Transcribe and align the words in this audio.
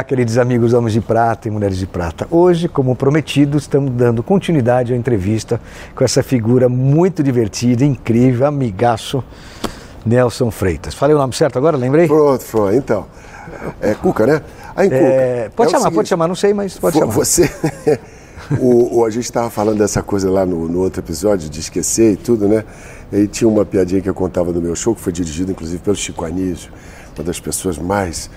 Olá, 0.00 0.04
queridos 0.04 0.38
amigos 0.38 0.72
homens 0.72 0.94
de 0.94 1.00
prata 1.02 1.46
e 1.46 1.50
mulheres 1.50 1.76
de 1.76 1.86
prata. 1.86 2.26
Hoje, 2.30 2.70
como 2.70 2.96
prometido, 2.96 3.58
estamos 3.58 3.92
dando 3.92 4.22
continuidade 4.22 4.94
à 4.94 4.96
entrevista 4.96 5.60
com 5.94 6.02
essa 6.02 6.22
figura 6.22 6.70
muito 6.70 7.22
divertida, 7.22 7.84
incrível, 7.84 8.46
amigaço, 8.46 9.22
Nelson 10.06 10.50
Freitas. 10.50 10.94
Falei 10.94 11.14
o 11.14 11.18
nome 11.18 11.34
certo 11.34 11.58
agora? 11.58 11.76
Lembrei? 11.76 12.06
Pronto, 12.06 12.42
pronto. 12.46 12.74
Então, 12.74 13.06
é 13.78 13.92
Cuca, 13.92 14.26
né? 14.26 14.40
Aí, 14.74 14.88
Cuca. 14.88 15.02
É, 15.02 15.50
pode 15.54 15.68
é 15.68 15.72
chamar, 15.72 15.82
seguinte, 15.82 15.96
pode 15.96 16.08
chamar, 16.08 16.28
não 16.28 16.34
sei, 16.34 16.54
mas 16.54 16.78
pode 16.78 16.98
chamar. 16.98 17.12
Você. 17.12 17.50
o, 18.58 19.00
o, 19.00 19.04
a 19.04 19.10
gente 19.10 19.24
estava 19.24 19.50
falando 19.50 19.80
dessa 19.80 20.02
coisa 20.02 20.30
lá 20.30 20.46
no, 20.46 20.66
no, 20.66 20.78
outro 20.78 21.02
episódio, 21.02 21.50
de 21.50 21.60
esquecer 21.60 22.14
e 22.14 22.16
tudo, 22.16 22.48
né? 22.48 22.64
E 23.12 23.26
tinha 23.26 23.46
uma 23.46 23.66
piadinha 23.66 24.00
que 24.00 24.08
eu 24.08 24.14
contava 24.14 24.50
no 24.50 24.62
meu 24.62 24.74
show, 24.74 24.94
que 24.94 25.00
foi 25.02 25.12
dirigido 25.12 25.52
inclusive 25.52 25.82
pelo 25.82 25.94
Chico 25.94 26.24
Anísio, 26.24 26.72
uma 27.14 27.22
das 27.22 27.38
pessoas 27.38 27.76
mais 27.76 28.30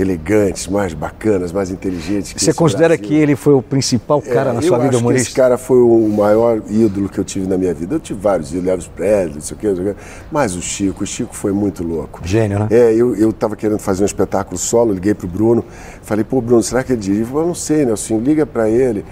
elegantes, 0.00 0.66
mais 0.66 0.94
bacanas, 0.94 1.52
mais 1.52 1.70
inteligentes. 1.70 2.34
Você 2.36 2.52
considera 2.52 2.96
Brasil. 2.96 3.06
que 3.06 3.14
ele 3.14 3.36
foi 3.36 3.54
o 3.54 3.62
principal 3.62 4.20
cara 4.22 4.50
é, 4.50 4.52
na 4.54 4.62
sua 4.62 4.78
vida 4.78 4.98
humorística? 4.98 5.28
esse 5.28 5.36
cara 5.36 5.58
foi 5.58 5.78
o 5.78 6.08
maior 6.08 6.62
ídolo 6.68 7.08
que 7.08 7.18
eu 7.18 7.24
tive 7.24 7.46
na 7.46 7.56
minha 7.56 7.74
vida. 7.74 7.96
Eu 7.96 8.00
tive 8.00 8.20
vários 8.20 8.50
ídolos, 8.50 8.68
Elvis 8.68 8.88
Presley, 8.88 9.34
não 9.34 9.40
sei 9.40 9.56
o 9.56 9.60
quê, 9.60 9.94
mas 10.30 10.54
o 10.54 10.62
Chico, 10.62 11.04
o 11.04 11.06
Chico 11.06 11.34
foi 11.34 11.52
muito 11.52 11.84
louco. 11.84 12.20
Gênio, 12.24 12.60
né? 12.60 12.68
É, 12.70 12.94
eu 12.94 13.30
estava 13.30 13.56
querendo 13.56 13.78
fazer 13.78 14.02
um 14.02 14.06
espetáculo 14.06 14.58
solo, 14.58 14.92
liguei 14.92 15.14
pro 15.14 15.28
Bruno, 15.28 15.64
falei, 16.02 16.24
pô, 16.24 16.40
Bruno, 16.40 16.62
será 16.62 16.82
que 16.82 16.92
ele 16.92 17.00
dirige? 17.00 17.20
Ele 17.20 17.26
falou, 17.26 17.42
eu 17.42 17.48
não 17.48 17.54
sei, 17.54 17.84
Nelson, 17.84 18.18
liga 18.18 18.46
para 18.46 18.68
ele. 18.68 19.04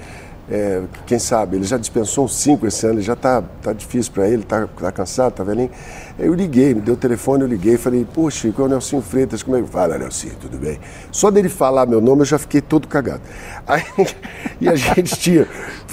É, 0.51 0.83
quem 1.07 1.19
sabe, 1.19 1.57
ele 1.57 1.65
já 1.65 1.77
dispensou 1.77 2.27
cinco 2.27 2.67
esse 2.67 2.87
ano, 2.87 2.95
ele 2.95 3.03
já 3.03 3.13
está 3.13 3.43
tá 3.63 3.73
difícil 3.73 4.13
para 4.13 4.27
ele, 4.27 4.43
está 4.43 4.67
tá 4.67 4.91
cansado, 4.91 5.33
está 5.33 5.45
velhinho. 5.45 5.71
Eu 6.19 6.33
liguei, 6.33 6.75
me 6.75 6.81
deu 6.81 6.95
o 6.95 6.97
telefone, 6.97 7.43
eu 7.43 7.49
liguei, 7.49 7.77
falei, 7.77 8.07
pô, 8.13 8.31
Chico, 8.31 8.63
é 8.63 8.65
o 8.65 8.69
Nelson 8.69 9.03
Freitas, 9.03 9.43
como 9.43 9.57
é 9.57 9.63
que 9.63 9.69
fala, 9.69 9.99
Nelson, 9.99 10.29
tudo 10.41 10.57
bem? 10.57 10.81
Só 11.13 11.31
dele 11.31 11.51
falar 11.51 11.85
meu 11.87 12.01
nome 12.01 12.23
eu 12.23 12.25
já 12.25 12.39
fiquei 12.39 12.63
todo 12.63 12.89
cagado. 12.89 13.21
Aí, 13.69 13.85
e 14.61 14.69
a 14.69 14.75
gente 14.75 15.17
tinha, 15.17 15.47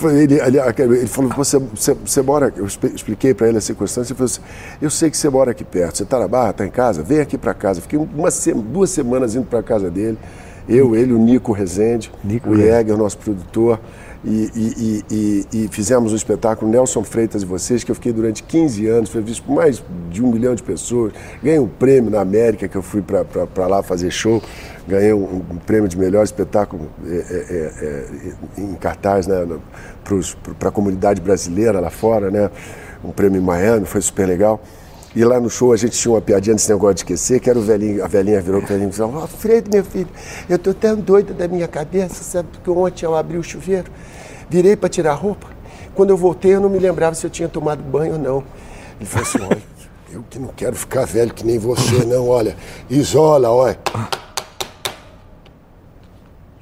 ele, 0.03 0.39
ele, 0.39 1.07
falou, 1.07 1.31
você, 1.31 1.59
você, 1.59 1.93
você 1.93 2.21
mora, 2.21 2.53
eu 2.55 2.65
expliquei 2.65 3.33
para 3.33 3.49
ele 3.49 3.57
a 3.57 3.61
circunstância, 3.61 4.13
ele 4.13 4.17
falou 4.17 4.31
assim, 4.31 4.41
eu 4.81 4.89
sei 4.89 5.09
que 5.09 5.17
você 5.17 5.29
mora 5.29 5.51
aqui 5.51 5.65
perto, 5.65 5.97
você 5.97 6.03
está 6.03 6.17
na 6.17 6.27
Barra, 6.27 6.51
está 6.51 6.65
em 6.65 6.71
casa, 6.71 7.03
vem 7.03 7.19
aqui 7.19 7.37
para 7.37 7.53
casa. 7.53 7.81
Fiquei 7.81 7.99
uma, 7.99 8.29
duas 8.71 8.89
semanas 8.89 9.35
indo 9.35 9.45
para 9.45 9.61
casa 9.61 9.89
dele, 9.91 10.17
eu, 10.67 10.95
ele, 10.95 11.13
o 11.13 11.17
Nico 11.17 11.51
Rezende, 11.51 12.11
Nico 12.23 12.49
o 12.49 12.55
Jäger, 12.55 12.97
nosso 12.97 13.17
produtor, 13.17 13.79
e, 14.27 14.51
e, 14.55 15.05
e, 15.11 15.47
e, 15.53 15.67
fizemos 15.67 16.11
um 16.11 16.15
espetáculo 16.15 16.71
Nelson 16.71 17.03
Freitas 17.03 17.43
e 17.43 17.45
Vocês, 17.45 17.83
que 17.83 17.91
eu 17.91 17.95
fiquei 17.95 18.11
durante 18.11 18.41
15 18.41 18.87
anos, 18.87 19.09
foi 19.11 19.21
visto 19.21 19.43
por 19.43 19.53
mais 19.53 19.83
de 20.09 20.23
um 20.23 20.31
milhão 20.31 20.55
de 20.55 20.63
pessoas. 20.63 21.13
Ganhei 21.43 21.59
um 21.59 21.67
prêmio 21.67 22.09
na 22.09 22.21
América, 22.21 22.67
que 22.67 22.75
eu 22.75 22.81
fui 22.81 23.03
para 23.03 23.67
lá 23.67 23.83
fazer 23.83 24.09
show. 24.09 24.41
Ganhei 24.87 25.13
um, 25.13 25.43
um, 25.51 25.57
prêmio 25.57 25.87
de 25.87 25.95
melhor 25.95 26.23
espetáculo 26.23 26.89
é, 27.05 27.15
é, 27.15 27.85
é, 28.57 28.61
em 28.61 28.73
cartaz 28.73 29.27
né, 29.27 29.45
para 30.57 30.69
a 30.69 30.71
comunidade 30.71 31.21
brasileira 31.21 31.79
lá 31.79 31.91
fora, 31.91 32.31
né? 32.31 32.49
um 33.03 33.11
prêmio 33.11 33.39
em 33.39 33.43
Miami, 33.43 33.85
foi 33.85 34.01
super 34.01 34.27
legal. 34.27 34.59
E 35.15 35.23
lá 35.23 35.39
no 35.39 35.49
show 35.49 35.71
a 35.71 35.77
gente 35.77 35.97
tinha 35.97 36.13
uma 36.13 36.21
piadinha 36.21 36.53
desse 36.55 36.69
negócio 36.69 36.95
de 36.95 36.99
esquecer, 37.01 37.39
que 37.39 37.49
era 37.49 37.57
o 37.57 37.61
velhinho, 37.61 38.03
a 38.03 38.07
velhinha 38.07 38.41
virou 38.41 38.59
para 38.59 38.71
velhinho 38.71 38.89
e 38.89 38.93
falou, 38.93 39.25
Freire, 39.27 39.69
meu 39.71 39.83
filho, 39.83 40.09
eu 40.49 40.59
tô 40.59 40.73
tão 40.73 40.97
doida 40.97 41.33
da 41.33 41.47
minha 41.47 41.69
cabeça, 41.69 42.21
sabe? 42.21 42.49
Porque 42.51 42.69
ontem 42.69 43.05
eu 43.05 43.15
abri 43.15 43.37
o 43.37 43.43
chuveiro, 43.43 43.89
virei 44.49 44.75
para 44.75 44.89
tirar 44.89 45.11
a 45.11 45.15
roupa. 45.15 45.47
Quando 45.93 46.09
eu 46.09 46.17
voltei, 46.17 46.53
eu 46.53 46.59
não 46.59 46.69
me 46.69 46.79
lembrava 46.79 47.15
se 47.15 47.25
eu 47.25 47.29
tinha 47.29 47.47
tomado 47.47 47.81
banho 47.81 48.13
ou 48.13 48.19
não. 48.19 48.43
Ele 48.99 49.05
falou 49.05 49.25
assim, 49.25 49.41
olha, 49.41 49.63
eu 50.11 50.25
que 50.29 50.37
não 50.37 50.49
quero 50.49 50.75
ficar 50.75 51.05
velho 51.05 51.33
que 51.33 51.45
nem 51.45 51.57
você, 51.57 52.03
não, 52.03 52.27
olha, 52.27 52.57
isola, 52.89 53.49
olha. 53.49 53.79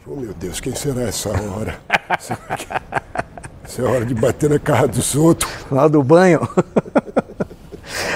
Oh, 0.06 0.16
meu 0.16 0.34
Deus, 0.36 0.60
quem 0.60 0.76
será 0.76 1.02
essa 1.04 1.30
hora? 1.30 1.80
Essa 3.64 3.82
é 3.82 3.86
hora 3.86 4.06
de 4.06 4.14
bater 4.14 4.50
na 4.50 4.60
cara 4.60 4.88
dos 4.88 5.16
outros. 5.16 5.52
Lá 5.72 5.88
do 5.88 6.04
banho. 6.04 6.48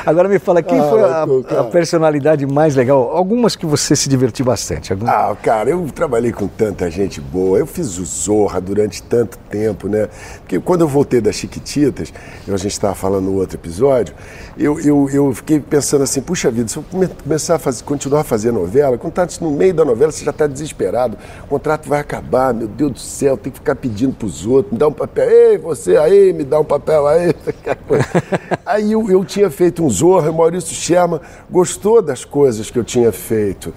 Agora 0.07 0.29
me 0.29 0.39
fala, 0.39 0.63
quem 0.63 0.79
ah, 0.79 0.83
foi 0.89 1.03
a, 1.03 1.59
a, 1.59 1.63
personalidade 1.65 2.45
mais 2.45 2.77
legal? 2.77 3.11
Algumas 3.11 3.57
que 3.57 3.65
você 3.65 3.93
se 3.93 4.07
divertiu 4.07 4.45
bastante. 4.45 4.93
Ah, 5.05 5.35
cara, 5.43 5.69
eu 5.69 5.85
trabalhei 5.93 6.31
com 6.31 6.47
tanta 6.47 6.89
gente 6.89 7.19
boa. 7.19 7.59
Eu 7.59 7.67
fiz 7.67 7.97
o 7.97 8.05
Zorra 8.05 8.61
durante 8.61 9.03
tanto 9.03 9.37
tempo, 9.49 9.89
né? 9.89 10.07
Porque 10.39 10.61
quando 10.61 10.79
eu 10.79 10.87
voltei 10.87 11.19
das 11.19 11.35
Chiquititas, 11.35 12.13
a 12.47 12.55
gente 12.55 12.71
estava 12.71 12.95
falando 12.95 13.25
no 13.25 13.35
outro 13.35 13.57
episódio, 13.57 14.15
eu, 14.57 14.79
eu, 14.79 15.09
eu 15.11 15.33
fiquei 15.33 15.59
pensando 15.59 16.05
assim, 16.05 16.21
puxa 16.21 16.49
vida, 16.49 16.69
se 16.69 16.77
eu 16.77 16.85
começar 17.21 17.55
a 17.55 17.59
fazer, 17.59 17.83
continuar 17.83 18.21
a 18.21 18.23
fazer 18.23 18.53
novela, 18.53 18.97
quando 18.97 19.11
está 19.21 19.43
no 19.43 19.51
meio 19.51 19.73
da 19.73 19.83
novela 19.83 20.09
você 20.09 20.23
já 20.23 20.31
está 20.31 20.47
desesperado, 20.47 21.17
o 21.43 21.47
contrato 21.47 21.89
vai 21.89 21.99
acabar, 21.99 22.53
meu 22.53 22.69
Deus 22.69 22.93
do 22.93 22.99
céu, 22.99 23.35
tem 23.35 23.51
que 23.51 23.59
ficar 23.59 23.75
pedindo 23.75 24.13
para 24.13 24.25
os 24.25 24.45
outros, 24.45 24.71
me 24.71 24.79
dá 24.79 24.87
um 24.87 24.93
papel, 24.93 25.29
ei, 25.29 25.57
você 25.57 25.97
aí, 25.97 26.31
me 26.31 26.45
dá 26.45 26.61
um 26.61 26.65
papel 26.65 27.05
aí. 27.05 27.35
aí 28.67 28.91
eu, 28.91 29.09
eu 29.09 29.25
tinha 29.25 29.49
feito 29.49 29.83
um 29.83 29.89
Zorra, 29.89 30.29
o 30.29 30.33
Maurício 30.37 30.75
Sherman 30.75 31.19
gostou 31.49 32.01
das 32.01 32.23
coisas 32.25 32.69
que 32.69 32.77
eu 32.77 32.83
tinha 32.83 33.11
feito. 33.11 33.73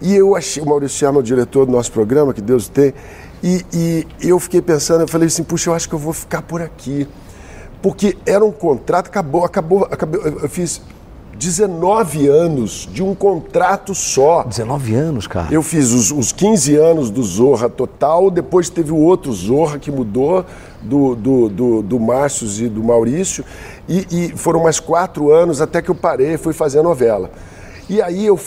E 0.00 0.14
eu 0.14 0.36
achei, 0.36 0.62
o 0.62 0.66
Maurício 0.66 0.98
Sherman, 0.98 1.20
o 1.20 1.22
diretor 1.22 1.66
do 1.66 1.72
nosso 1.72 1.90
programa, 1.90 2.32
que 2.32 2.40
Deus 2.40 2.68
tem, 2.68 2.94
e, 3.42 3.64
e 4.22 4.28
eu 4.28 4.38
fiquei 4.38 4.62
pensando, 4.62 5.02
eu 5.02 5.08
falei 5.08 5.26
assim, 5.26 5.42
puxa, 5.42 5.70
eu 5.70 5.74
acho 5.74 5.88
que 5.88 5.94
eu 5.94 5.98
vou 5.98 6.12
ficar 6.12 6.42
por 6.42 6.62
aqui 6.62 7.06
porque 7.84 8.16
era 8.24 8.42
um 8.42 8.50
contrato, 8.50 9.08
acabou, 9.08 9.44
acabou, 9.44 9.84
acabou 9.84 10.18
eu 10.18 10.48
fiz 10.48 10.80
19 11.36 12.28
anos 12.28 12.88
de 12.92 13.02
um 13.02 13.14
contrato 13.14 13.94
só. 13.94 14.44
19 14.44 14.94
anos, 14.94 15.26
cara? 15.26 15.48
Eu 15.52 15.62
fiz 15.62 15.92
os, 15.92 16.10
os 16.10 16.32
15 16.32 16.76
anos 16.76 17.10
do 17.10 17.22
Zorra 17.22 17.68
total, 17.68 18.30
depois 18.30 18.68
teve 18.68 18.92
o 18.92 18.96
outro 18.96 19.32
Zorra 19.32 19.78
que 19.78 19.90
mudou, 19.90 20.44
do, 20.82 21.14
do, 21.14 21.48
do, 21.48 21.82
do 21.82 22.00
Márcio 22.00 22.46
e 22.64 22.68
do 22.68 22.82
Maurício, 22.82 23.44
e, 23.88 24.06
e 24.10 24.36
foram 24.36 24.62
mais 24.62 24.78
quatro 24.78 25.32
anos 25.32 25.60
até 25.60 25.80
que 25.80 25.90
eu 25.90 25.94
parei 25.94 26.34
e 26.34 26.38
fui 26.38 26.52
fazer 26.52 26.80
a 26.80 26.82
novela. 26.82 27.30
E 27.88 28.00
aí 28.00 28.26
eu. 28.26 28.38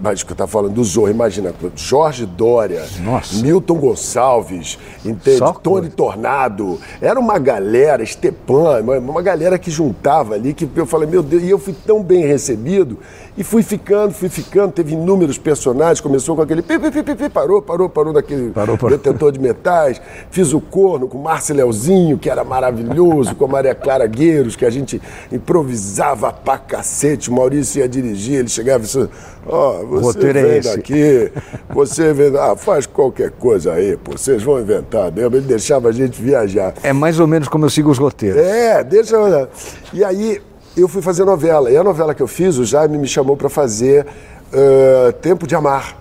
Mas 0.00 0.22
que 0.22 0.30
eu 0.30 0.34
estava 0.34 0.50
falando 0.50 0.74
do 0.74 0.84
Zorro, 0.84 1.10
imagina, 1.10 1.54
Jorge 1.74 2.24
Dória, 2.24 2.84
Nossa. 3.02 3.42
Milton 3.42 3.74
Gonçalves, 3.74 4.78
entende? 5.04 5.40
Tony 5.62 5.88
Tornado. 5.88 6.78
Era 7.00 7.18
uma 7.18 7.38
galera, 7.38 8.04
Stepan, 8.04 8.80
uma 8.82 9.22
galera 9.22 9.58
que 9.58 9.70
juntava 9.70 10.34
ali, 10.34 10.54
que 10.54 10.68
eu 10.74 10.86
falei, 10.86 11.08
meu 11.08 11.22
Deus, 11.22 11.42
e 11.42 11.50
eu 11.50 11.58
fui 11.58 11.74
tão 11.86 12.02
bem 12.02 12.24
recebido 12.26 12.98
e 13.36 13.42
fui 13.42 13.62
ficando, 13.62 14.12
fui 14.12 14.28
ficando, 14.28 14.72
teve 14.72 14.92
inúmeros 14.92 15.36
personagens, 15.36 16.00
começou 16.00 16.36
com 16.36 16.42
aquele 16.42 16.62
pi, 16.62 16.78
pi, 16.78 17.02
pi, 17.02 17.14
pi, 17.16 17.28
parou, 17.28 17.60
parou, 17.60 17.88
parou 17.88 18.12
daquele 18.12 18.50
parou, 18.50 18.78
parou. 18.78 18.96
detentor 18.96 19.32
de 19.32 19.40
metais. 19.40 20.00
Fiz 20.30 20.52
o 20.52 20.60
corno 20.60 21.08
com 21.08 21.18
Márcio 21.18 21.54
Leozinho, 21.54 22.16
que 22.16 22.30
era 22.30 22.44
maravilhoso, 22.44 23.34
com 23.34 23.44
a 23.46 23.48
Maria 23.48 23.74
Clara 23.74 24.06
Gueiros, 24.06 24.54
que 24.54 24.64
a 24.64 24.70
gente 24.70 25.02
improvisava 25.32 26.32
pra 26.32 26.58
cacete. 26.58 27.28
O 27.28 27.32
Maurício 27.34 27.80
ia 27.80 27.88
dirigir, 27.88 28.38
ele 28.38 28.48
chegava 28.48 28.84
e 28.84 28.86
disse, 28.86 29.08
ó, 29.46 29.80
O 29.80 30.00
você 30.00 30.28
é 30.28 30.32
vem 30.32 30.56
esse." 30.58 30.76
daqui, 30.76 31.32
você 31.68 32.12
vem, 32.12 32.36
ah, 32.36 32.54
faz 32.56 32.86
qualquer 32.86 33.32
coisa 33.32 33.72
aí, 33.72 33.96
pô, 33.96 34.12
vocês 34.12 34.42
vão 34.44 34.60
inventar 34.60 35.10
mesmo. 35.10 35.34
Ele 35.36 35.46
deixava 35.46 35.88
a 35.88 35.92
gente 35.92 36.22
viajar. 36.22 36.74
É 36.82 36.92
mais 36.92 37.18
ou 37.18 37.26
menos 37.26 37.48
como 37.48 37.64
eu 37.64 37.70
sigo 37.70 37.90
os 37.90 37.98
roteiros. 37.98 38.40
É, 38.40 38.84
deixa 38.84 39.16
eu... 39.16 39.48
E 39.92 40.04
aí 40.04 40.40
eu 40.80 40.88
fui 40.88 41.02
fazer 41.02 41.24
novela. 41.24 41.70
E 41.70 41.76
a 41.76 41.84
novela 41.84 42.14
que 42.14 42.22
eu 42.22 42.26
fiz, 42.28 42.56
o 42.58 42.64
Jaime 42.64 42.98
me 42.98 43.06
chamou 43.06 43.36
para 43.36 43.48
fazer 43.48 44.06
ah, 44.52 45.12
Tempo 45.20 45.46
de 45.46 45.54
Amar. 45.54 45.96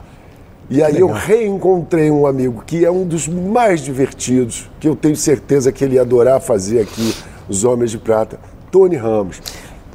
E 0.69 0.81
aí 0.81 0.99
eu 0.99 1.07
reencontrei 1.07 2.09
um 2.09 2.25
amigo 2.25 2.63
que 2.65 2.85
é 2.85 2.89
um 2.89 3.05
dos 3.05 3.27
mais 3.27 3.81
divertidos, 3.81 4.69
que 4.79 4.87
eu 4.87 4.95
tenho 4.95 5.15
certeza 5.15 5.71
que 5.71 5.83
ele 5.83 5.95
ia 5.95 6.01
adorar 6.01 6.39
fazer 6.39 6.79
aqui, 6.79 7.13
Os 7.49 7.63
Homens 7.63 7.91
de 7.91 7.97
Prata, 7.97 8.39
Tony 8.71 8.95
Ramos. 8.95 9.41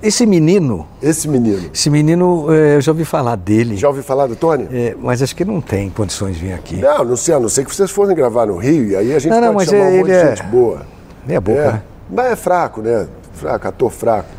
Esse 0.00 0.24
menino, 0.24 0.86
Esse 1.02 1.26
menino. 1.26 1.70
esse 1.74 1.90
menino, 1.90 2.46
é, 2.54 2.76
eu 2.76 2.80
já 2.80 2.92
ouvi 2.92 3.04
falar 3.04 3.34
dele. 3.34 3.76
Já 3.76 3.88
ouviu 3.88 4.04
falar 4.04 4.28
do 4.28 4.36
Tony? 4.36 4.68
É, 4.70 4.94
mas 5.00 5.20
acho 5.20 5.34
que 5.34 5.44
não 5.44 5.60
tem 5.60 5.90
condições 5.90 6.36
de 6.36 6.46
vir 6.46 6.52
aqui. 6.52 6.76
Não, 6.76 7.04
não 7.04 7.16
sei, 7.16 7.34
a 7.34 7.40
não 7.40 7.48
ser 7.48 7.64
que 7.64 7.74
vocês 7.74 7.90
fossem 7.90 8.14
gravar 8.14 8.46
no 8.46 8.58
Rio, 8.58 8.90
e 8.90 8.94
aí 8.94 9.12
a 9.12 9.18
gente 9.18 9.32
Não, 9.32 9.40
não, 9.40 9.54
pode 9.54 9.56
mas 9.56 9.68
chamar 9.70 9.84
um 9.84 9.88
ele 9.88 9.98
monte 9.98 10.06
de 10.06 10.12
é- 10.12 10.36
gente 10.36 10.46
boa. 10.46 10.86
Meia 11.26 11.40
boca, 11.40 11.58
é. 11.60 11.72
né? 11.72 11.82
Mas 12.08 12.26
é 12.32 12.36
fraco, 12.36 12.80
né? 12.82 13.08
Fraco, 13.32 13.66
ator 13.68 13.90
fraco. 13.90 14.37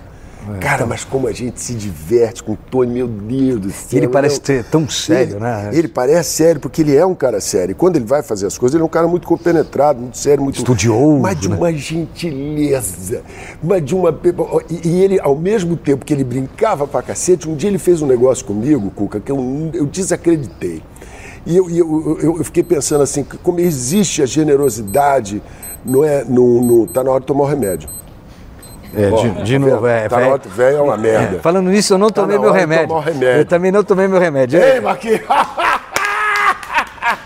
Cara, 0.60 0.86
mas 0.86 1.04
como 1.04 1.28
a 1.28 1.32
gente 1.32 1.60
se 1.62 1.74
diverte 1.74 2.42
com 2.42 2.54
o 2.54 2.58
Tony, 2.58 2.94
meu 2.94 3.08
Deus 3.08 3.60
do 3.60 3.72
céu. 3.72 4.00
Ele 4.00 4.08
parece 4.08 4.40
ter 4.40 4.64
tão 4.64 4.88
sério, 4.90 5.34
ele, 5.34 5.40
né? 5.40 5.70
Ele 5.74 5.88
parece 5.88 6.32
sério, 6.32 6.62
porque 6.62 6.82
ele 6.82 6.96
é 6.96 7.06
um 7.06 7.14
cara 7.14 7.42
sério. 7.42 7.74
E 7.74 7.76
quando 7.76 7.98
ele 7.98 8.06
vai 8.06 8.24
fazer 8.24 8.48
as 8.48 8.58
coisas, 8.58 8.74
ele 8.74 8.82
é 8.82 8.86
um 8.86 8.90
cara 8.90 9.08
muito 9.08 9.28
compenetrado, 9.28 10.00
muito 10.00 10.18
sério, 10.18 10.44
muito. 10.44 10.58
Estudioso, 10.58 11.20
Mas 11.20 11.40
de 11.40 11.50
né? 11.50 11.56
uma 11.56 11.74
gentileza. 11.74 13.22
Mas 13.62 13.84
de 13.84 13.94
uma. 13.94 14.18
E, 14.70 14.88
e 14.88 15.04
ele, 15.04 15.20
ao 15.20 15.36
mesmo 15.36 15.76
tempo 15.76 16.06
que 16.06 16.14
ele 16.14 16.24
brincava 16.24 16.88
pra 16.88 17.02
cacete, 17.02 17.48
um 17.48 17.56
dia 17.56 17.70
ele 17.70 17.80
fez 17.80 18.02
um 18.02 18.08
negócio 18.08 18.46
comigo, 18.46 18.90
Cuca, 18.92 19.20
que 19.20 19.32
eu, 19.32 19.72
eu 19.74 19.86
desacreditei. 19.86 20.82
E 21.46 21.56
eu, 21.56 21.70
eu, 21.70 22.18
eu, 22.22 22.38
eu 22.38 22.44
fiquei 22.44 22.64
pensando 22.64 23.02
assim, 23.02 23.24
como 23.24 23.60
existe 23.60 24.22
a 24.22 24.26
generosidade, 24.26 25.42
não 25.86 26.04
é? 26.04 26.24
No, 26.24 26.62
no, 26.62 26.88
tá 26.88 27.04
na 27.04 27.12
hora 27.12 27.20
de 27.22 27.26
tomar 27.26 27.44
o 27.44 27.48
remédio. 27.48 27.90
É, 28.96 29.10
de, 29.12 29.44
de 29.44 29.60
tá 29.60 29.66
novo, 29.66 29.88
é. 29.88 30.10
Tá 30.10 30.20
na 30.20 30.38
velho. 30.38 30.78
é 30.78 30.82
uma 30.82 30.98
merda. 30.98 31.38
É, 31.38 31.40
Falando 31.40 31.70
nisso, 31.70 31.94
eu 31.94 31.98
não 31.98 32.10
tomei 32.10 32.38
na 32.38 32.42
meu 32.42 32.52
remédio. 32.52 32.98
remédio. 33.00 33.28
Eu 33.42 33.46
também 33.46 33.72
não 33.72 33.84
tomei 33.84 34.08
meu 34.08 34.20
remédio. 34.20 34.62
Ei, 34.62 34.80
Marquinhos! 34.80 35.22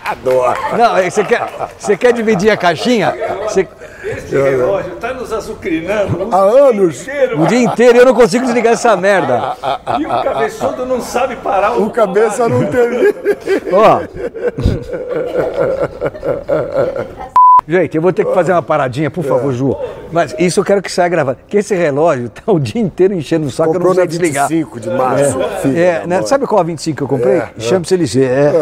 Adoro. 0.05 0.59
Não, 0.77 0.97
é, 0.97 1.09
você 1.09 1.23
quer, 1.23 1.41
você 1.77 1.97
quer 1.97 2.13
dividir 2.13 2.49
a 2.49 2.57
caixinha? 2.57 3.13
Você- 3.43 3.67
Esse 4.03 4.35
relógio 4.35 4.93
está 4.93 5.13
nos 5.13 5.31
azucrinando 5.31 6.27
Há 6.31 6.37
anos. 6.37 7.01
inteiro. 7.01 7.41
o 7.41 7.47
dia 7.47 7.59
inteiro 7.63 7.97
eu 7.99 8.05
não 8.05 8.13
consigo 8.13 8.45
desligar 8.45 8.73
essa 8.73 8.95
merda. 8.97 9.55
E 9.99 10.05
o 10.05 10.09
cabeçudo 10.23 10.85
não 10.85 11.01
sabe 11.01 11.35
parar 11.37 11.73
o, 11.73 11.85
O 11.85 11.89
cabeça 11.89 12.47
não 12.49 12.65
teve. 12.65 13.15
Ó. 13.71 14.01
Gente, 17.67 17.95
eu 17.95 18.01
vou 18.01 18.11
ter 18.11 18.25
que 18.25 18.33
fazer 18.33 18.51
uma 18.51 18.61
paradinha, 18.61 19.09
por 19.09 19.23
favor, 19.23 19.53
Ju. 19.53 19.75
Mas 20.11 20.35
isso 20.37 20.59
eu 20.59 20.63
quero 20.65 20.81
que 20.81 20.91
saia 20.91 21.07
gravado. 21.09 21.37
Que 21.47 21.57
esse 21.57 21.73
relógio 21.75 22.29
tá 22.29 22.51
o 22.51 22.59
dia 22.59 22.81
inteiro 22.81 23.13
enchendo 23.13 23.47
o 23.47 23.51
saco, 23.51 23.69
eu 23.69 23.73
não 23.73 23.79
Comprou 23.79 23.95
sei 23.95 24.07
desligar. 24.07 24.47
25 24.47 24.79
de 24.79 24.89
março. 24.89 25.39
filho 25.61 25.77
É, 25.77 26.05
né, 26.05 26.21
sabe 26.23 26.45
qual 26.45 26.59
a 26.59 26.63
25 26.63 26.97
que 26.97 27.03
eu 27.03 27.07
comprei? 27.07 27.37
É, 27.37 27.49
Chama-se 27.57 27.93
LG. 27.93 28.23
É. 28.23 28.53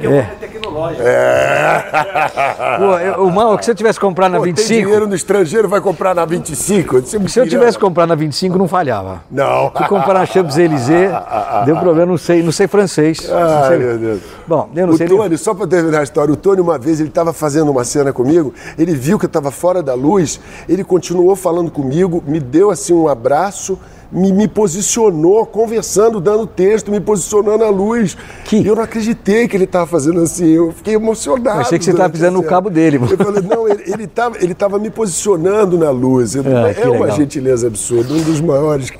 é 0.00 0.61
tecnológico. 0.72 1.02
Pô, 2.78 2.98
eu- 2.98 3.26
o 3.26 3.30
mal 3.32 3.54
é 3.54 3.58
que 3.58 3.64
se 3.64 3.70
eu 3.70 3.74
tivesse 3.74 4.00
comprado 4.00 4.32
na 4.32 4.38
Pô, 4.38 4.44
tem 4.44 4.54
25, 4.54 4.82
dinheiro 4.82 5.06
no 5.06 5.14
estrangeiro, 5.14 5.68
vai 5.68 5.80
comprar 5.80 6.14
na 6.14 6.24
25? 6.24 6.98
Isso 6.98 7.16
é 7.16 7.28
se 7.28 7.38
eu 7.40 7.48
tivesse 7.48 7.78
comprado 7.78 8.08
na 8.08 8.14
25, 8.14 8.58
não 8.58 8.66
falhava. 8.68 9.22
Não. 9.30 9.70
Fui 9.74 9.86
comprar 9.86 10.14
na 10.14 10.26
Champs-Élysées, 10.26 11.10
deu 11.66 11.76
problema, 11.76 12.06
não 12.12 12.18
sei, 12.18 12.42
não 12.42 12.52
sei 12.52 12.66
francês. 12.66 13.28
Não 13.28 13.68
sei- 13.68 13.78
meu 13.78 13.98
Deus. 13.98 14.20
Bom, 14.46 14.68
eu 14.74 14.86
não 14.86 14.94
o 14.94 14.96
sei 14.96 15.06
nem- 15.08 15.16
Tony, 15.16 15.38
só 15.38 15.54
para 15.54 15.66
terminar 15.66 16.00
a 16.00 16.02
história, 16.02 16.32
o 16.32 16.36
Tony, 16.36 16.60
uma 16.60 16.78
vez, 16.78 17.00
ele 17.00 17.08
estava 17.08 17.32
fazendo 17.32 17.70
uma 17.70 17.84
cena 17.84 18.12
comigo, 18.12 18.52
ele 18.78 18.94
viu 18.94 19.18
que 19.18 19.24
eu 19.24 19.28
estava 19.28 19.50
fora 19.50 19.82
da 19.82 19.94
luz, 19.94 20.40
ele 20.68 20.82
continuou 20.84 21.36
falando 21.36 21.70
comigo, 21.70 22.22
me 22.26 22.40
deu 22.40 22.70
assim 22.70 22.92
um 22.94 23.08
abraço, 23.08 23.78
me, 24.12 24.30
me 24.32 24.46
posicionou, 24.46 25.46
conversando, 25.46 26.20
dando 26.20 26.46
texto, 26.46 26.90
me 26.90 27.00
posicionou 27.00 27.56
na 27.56 27.68
luz. 27.70 28.16
Que- 28.44 28.66
eu 28.66 28.76
não 28.76 28.82
acreditei 28.82 29.48
que 29.48 29.56
ele 29.56 29.64
estava 29.64 29.86
fazendo 29.86 30.20
assim, 30.20 30.46
eu 30.50 30.70
fiquei 30.72 30.94
emocionado. 30.94 31.56
Eu 31.58 31.60
achei 31.62 31.78
que 31.78 31.84
você 31.84 31.92
estava 31.92 32.10
pisando 32.10 32.34
no 32.34 32.44
cabo 32.44 32.68
dele, 32.68 32.98
mano. 32.98 33.12
Eu 33.12 33.16
falei, 33.18 33.42
não, 33.42 33.66
ele, 33.68 33.82
ele, 33.86 34.06
tava, 34.06 34.36
ele 34.38 34.54
tava 34.54 34.78
me 34.78 34.90
posicionando 34.90 35.78
na 35.78 35.90
luz. 35.90 36.34
Eu- 36.34 36.42
Ah, 36.46 36.70
é 36.70 36.84
uma 36.88 37.00
legal. 37.00 37.16
gentileza 37.16 37.66
absurda, 37.66 38.12
um 38.12 38.20
dos 38.22 38.40
maiores 38.40 38.90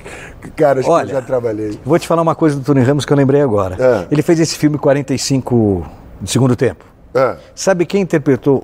caras 0.55 0.85
Olha, 0.87 1.05
que 1.05 1.11
eu 1.11 1.15
já 1.15 1.21
trabalhei. 1.21 1.79
Vou 1.85 1.99
te 1.99 2.07
falar 2.07 2.21
uma 2.21 2.35
coisa 2.35 2.55
do 2.55 2.63
Tony 2.63 2.81
Ramos 2.81 3.05
que 3.05 3.13
eu 3.13 3.17
lembrei 3.17 3.41
agora. 3.41 3.77
É. 3.79 4.07
Ele 4.11 4.21
fez 4.21 4.39
esse 4.39 4.55
filme 4.57 4.77
45 4.77 5.85
de 6.21 6.31
segundo 6.31 6.55
tempo. 6.55 6.83
É. 7.13 7.35
Sabe 7.53 7.85
quem 7.85 8.01
interpretou 8.01 8.63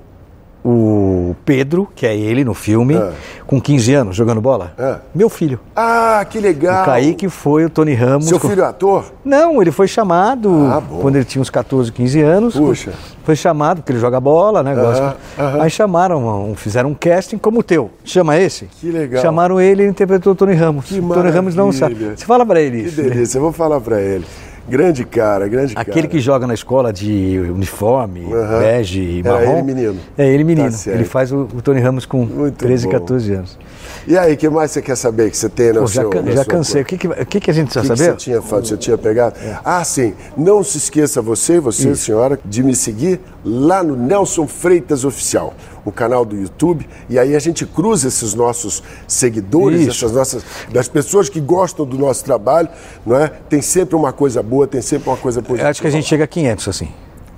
o 0.64 1.34
Pedro, 1.44 1.88
que 1.94 2.06
é 2.06 2.16
ele 2.16 2.44
no 2.44 2.54
filme, 2.54 2.94
É. 2.94 3.12
com 3.46 3.60
15 3.60 3.94
anos, 3.94 4.16
jogando 4.16 4.40
bola? 4.40 4.72
É. 4.78 4.96
Meu 5.14 5.28
filho. 5.28 5.58
Ah, 5.74 6.24
que 6.28 6.38
legal. 6.38 6.82
O 6.82 6.86
Kaique 6.86 7.28
foi 7.28 7.64
o 7.64 7.70
Tony 7.70 7.94
Ramos. 7.94 8.26
Seu 8.28 8.38
filho 8.38 8.62
é 8.62 8.66
ator? 8.66 9.04
Não, 9.24 9.60
ele 9.62 9.70
foi 9.70 9.88
chamado 9.88 10.50
Ah, 10.70 10.82
quando 11.00 11.16
ele 11.16 11.24
tinha 11.24 11.40
uns 11.40 11.50
14, 11.50 11.90
15 11.92 12.20
anos. 12.20 12.54
Puxa. 12.56 12.92
Foi 13.24 13.36
chamado, 13.36 13.78
porque 13.78 13.92
ele 13.92 13.98
joga 14.00 14.18
bola, 14.20 14.62
né? 14.62 14.74
gosta. 14.74 15.16
Aí 15.60 15.70
chamaram, 15.70 16.52
fizeram 16.56 16.90
um 16.90 16.94
casting 16.94 17.38
como 17.38 17.60
o 17.60 17.62
teu. 17.62 17.90
Chama 18.04 18.36
esse? 18.38 18.64
Que 18.80 18.90
legal. 18.90 19.22
Chamaram 19.22 19.60
ele 19.60 19.82
e 19.82 19.84
ele 19.84 19.90
interpretou 19.90 20.32
o 20.32 20.36
Tony 20.36 20.54
Ramos. 20.54 20.86
Que 20.86 20.98
o 20.98 21.08
Tony 21.08 21.30
Ramos 21.30 21.54
não 21.54 21.70
sabe. 21.72 21.94
Você 22.16 22.24
fala 22.24 22.44
pra 22.44 22.60
ele 22.60 22.82
Que 22.82 22.88
isso. 22.88 23.02
né? 23.02 23.08
delícia, 23.10 23.38
eu 23.38 23.42
vou 23.42 23.52
falar 23.52 23.80
pra 23.80 24.00
ele. 24.00 24.24
Grande 24.68 25.04
cara, 25.04 25.48
grande 25.48 25.74
cara. 25.74 25.88
Aquele 25.88 26.06
que 26.08 26.20
joga 26.20 26.46
na 26.46 26.54
escola 26.54 26.92
de 26.92 27.38
uniforme, 27.52 28.32
Aham. 28.32 28.60
bege 28.60 29.00
e 29.00 29.22
marrom. 29.22 29.58
ele 29.58 29.62
menino. 29.62 29.96
É 30.16 30.28
ele 30.28 30.44
menino. 30.44 30.70
Tá 30.70 30.90
ele 30.90 31.04
faz 31.04 31.32
o, 31.32 31.48
o 31.54 31.62
Tony 31.62 31.80
Ramos 31.80 32.06
com 32.06 32.24
Muito 32.24 32.56
13, 32.56 32.86
bom. 32.86 32.92
14 32.92 33.32
anos. 33.32 33.58
E 34.06 34.16
aí, 34.18 34.34
o 34.34 34.36
que 34.36 34.48
mais 34.48 34.70
você 34.70 34.80
quer 34.82 34.96
saber 34.96 35.30
que 35.30 35.36
você 35.36 35.48
tem 35.48 35.72
no 35.72 35.80
Pô, 35.80 35.86
já 35.86 36.00
seu 36.02 36.10
can- 36.10 36.22
na 36.22 36.32
já 36.32 36.44
cansei. 36.44 36.82
O 36.82 36.84
que, 36.84 36.98
que, 36.98 37.06
o 37.06 37.26
que, 37.26 37.40
que 37.40 37.50
a 37.50 37.54
gente 37.54 37.68
O 37.68 37.80
que, 37.80 37.86
precisa 37.88 37.94
que 37.94 37.98
saber? 37.98 38.10
você 38.12 38.16
tinha, 38.16 38.40
você 38.40 38.76
tinha 38.76 38.98
pegado? 38.98 39.34
Ah, 39.64 39.82
sim. 39.84 40.14
Não 40.36 40.62
se 40.64 40.78
esqueça 40.78 41.20
você, 41.22 41.60
você, 41.60 41.94
senhora, 41.94 42.38
de 42.44 42.62
me 42.62 42.74
seguir 42.74 43.20
lá 43.44 43.82
no 43.82 43.96
Nelson 43.96 44.46
Freitas 44.46 45.04
Oficial, 45.04 45.54
o 45.84 45.92
canal 45.92 46.24
do 46.24 46.36
YouTube. 46.36 46.88
E 47.08 47.18
aí 47.18 47.34
a 47.34 47.38
gente 47.38 47.64
cruza 47.66 48.08
esses 48.08 48.34
nossos 48.34 48.82
seguidores, 49.06 49.80
Isso. 49.82 49.90
essas 50.04 50.12
nossas, 50.12 50.42
das 50.72 50.88
pessoas 50.88 51.28
que 51.28 51.40
gostam 51.40 51.84
do 51.86 51.98
nosso 51.98 52.24
trabalho, 52.24 52.68
não 53.04 53.16
é? 53.16 53.28
Tem 53.48 53.60
sempre 53.62 53.96
uma 53.96 54.12
coisa 54.12 54.42
boa, 54.42 54.66
tem 54.66 54.80
sempre 54.82 55.08
uma 55.08 55.16
coisa 55.16 55.40
Eu 55.40 55.44
positiva. 55.44 55.68
acho 55.70 55.80
que 55.80 55.86
a 55.86 55.90
gente 55.90 56.06
chega 56.06 56.24
a 56.24 56.26
500, 56.26 56.68
assim. 56.68 56.88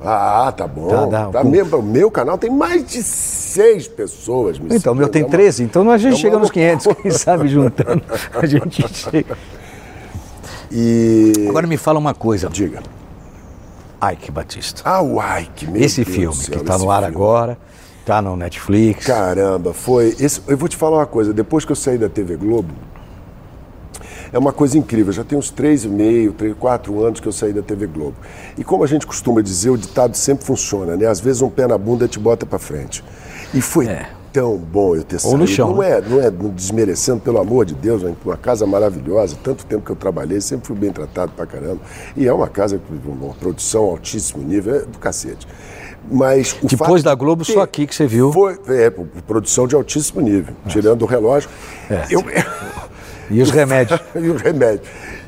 Ah, 0.04 0.52
tá 0.56 0.66
bom. 0.66 0.88
Tá, 0.88 1.06
dá. 1.06 1.26
Tá 1.28 1.44
mesmo, 1.44 1.76
o 1.78 1.82
meu 1.82 2.10
canal 2.10 2.36
tem 2.38 2.50
mais 2.50 2.84
de 2.84 3.02
seis 3.02 3.86
pessoas. 3.88 4.58
me 4.58 4.74
Então, 4.74 4.92
o 4.92 4.96
meu 4.96 5.08
tem 5.08 5.22
É 5.22 5.24
uma- 5.24 5.30
13, 5.30 5.62
então 5.64 5.88
a 5.90 5.98
gente 5.98 6.14
é 6.14 6.16
chega 6.16 6.36
uma 6.36 6.40
nos 6.42 6.50
500, 6.50 6.86
quem 7.02 7.10
sabe 7.12 7.48
juntando, 7.48 8.02
a 8.34 8.46
gente 8.46 8.86
chega. 8.94 9.36
E. 10.70 11.32
Agora 11.48 11.66
me 11.66 11.76
fala 11.76 11.98
uma 11.98 12.14
coisa, 12.14 12.48
Diga. 12.48 12.82
Ike 14.12 14.30
Batista. 14.32 14.82
Ah, 14.84 15.00
o 15.02 15.18
Ike, 15.38 15.66
meu 15.66 15.80
esse 15.80 16.04
Deus 16.04 16.16
filme 16.16 16.34
céu, 16.36 16.58
que 16.58 16.64
tá 16.64 16.74
esse 16.74 16.84
no 16.84 16.90
ar 16.90 17.02
filme. 17.02 17.14
agora, 17.16 17.58
tá 18.04 18.20
no 18.20 18.36
Netflix. 18.36 19.06
Caramba, 19.06 19.72
foi. 19.72 20.08
Esse, 20.18 20.40
eu 20.48 20.56
vou 20.56 20.68
te 20.68 20.76
falar 20.76 20.96
uma 20.98 21.06
coisa, 21.06 21.32
depois 21.32 21.64
que 21.64 21.70
eu 21.70 21.76
saí 21.76 21.98
da 21.98 22.08
TV 22.08 22.36
Globo, 22.36 22.72
é 24.32 24.38
uma 24.38 24.52
coisa 24.52 24.78
incrível. 24.78 25.12
Já 25.12 25.22
tem 25.24 25.38
uns 25.38 25.50
três 25.50 25.84
e 25.84 25.88
meio, 25.88 26.32
três, 26.32 26.54
quatro 26.58 27.04
anos 27.04 27.20
que 27.20 27.28
eu 27.28 27.32
saí 27.32 27.52
da 27.52 27.62
TV 27.62 27.86
Globo. 27.86 28.16
E 28.56 28.64
como 28.64 28.82
a 28.82 28.86
gente 28.86 29.06
costuma 29.06 29.42
dizer, 29.42 29.70
o 29.70 29.76
ditado 29.78 30.16
sempre 30.16 30.44
funciona, 30.44 30.96
né? 30.96 31.06
Às 31.06 31.20
vezes 31.20 31.42
um 31.42 31.50
pé 31.50 31.66
na 31.66 31.76
bunda 31.76 32.08
te 32.08 32.18
bota 32.18 32.46
pra 32.46 32.58
frente. 32.58 33.04
E 33.52 33.60
foi 33.60 33.86
É. 33.86 34.08
tão 34.32 34.56
bom 34.56 34.96
eu 34.96 35.04
ter 35.04 35.16
Ou 35.16 35.20
saído. 35.20 35.38
no 35.38 35.46
chão, 35.46 35.70
Não 35.72 35.78
né? 35.80 35.98
é, 35.98 36.00
não 36.00 36.20
é 36.20 36.30
desmerecendo, 36.30 37.20
pelo 37.20 37.38
amor 37.38 37.66
de 37.66 37.74
Deus, 37.74 38.02
né? 38.02 38.14
uma 38.24 38.36
casa 38.36 38.66
maravilhosa. 38.66 39.36
Tanto 39.42 39.66
tempo 39.66 39.84
que 39.84 39.92
eu 39.92 39.96
trabalhei, 39.96 40.40
sempre 40.40 40.66
fui 40.68 40.76
bem 40.76 40.90
tratado 40.90 41.32
pra 41.36 41.44
caramba. 41.44 41.80
E 42.16 42.26
é 42.26 42.32
uma 42.32 42.48
casa 42.48 42.78
com 42.78 43.10
uma 43.10 43.34
produção 43.34 43.82
altíssimo 43.84 44.42
nível, 44.42 44.76
é 44.76 44.78
do 44.80 44.98
cacete. 44.98 45.46
Mas 46.10 46.56
Depois 46.62 47.00
da 47.02 47.14
Globo, 47.14 47.44
só 47.44 47.60
aqui 47.60 47.86
que 47.86 47.94
você 47.94 48.06
viu. 48.06 48.32
foi, 48.32 48.58
é, 48.68 48.90
produção 49.26 49.68
de 49.68 49.74
altíssimo 49.76 50.20
nível, 50.20 50.52
tirando 50.66 51.02
o 51.02 51.06
relógio. 51.06 51.48
É. 51.88 52.06
Eu, 52.10 52.24
E 53.32 53.42
os 53.42 53.50
remédios. 53.50 54.00
e 54.14 54.28
o 54.28 54.36
remédio. 54.36 54.82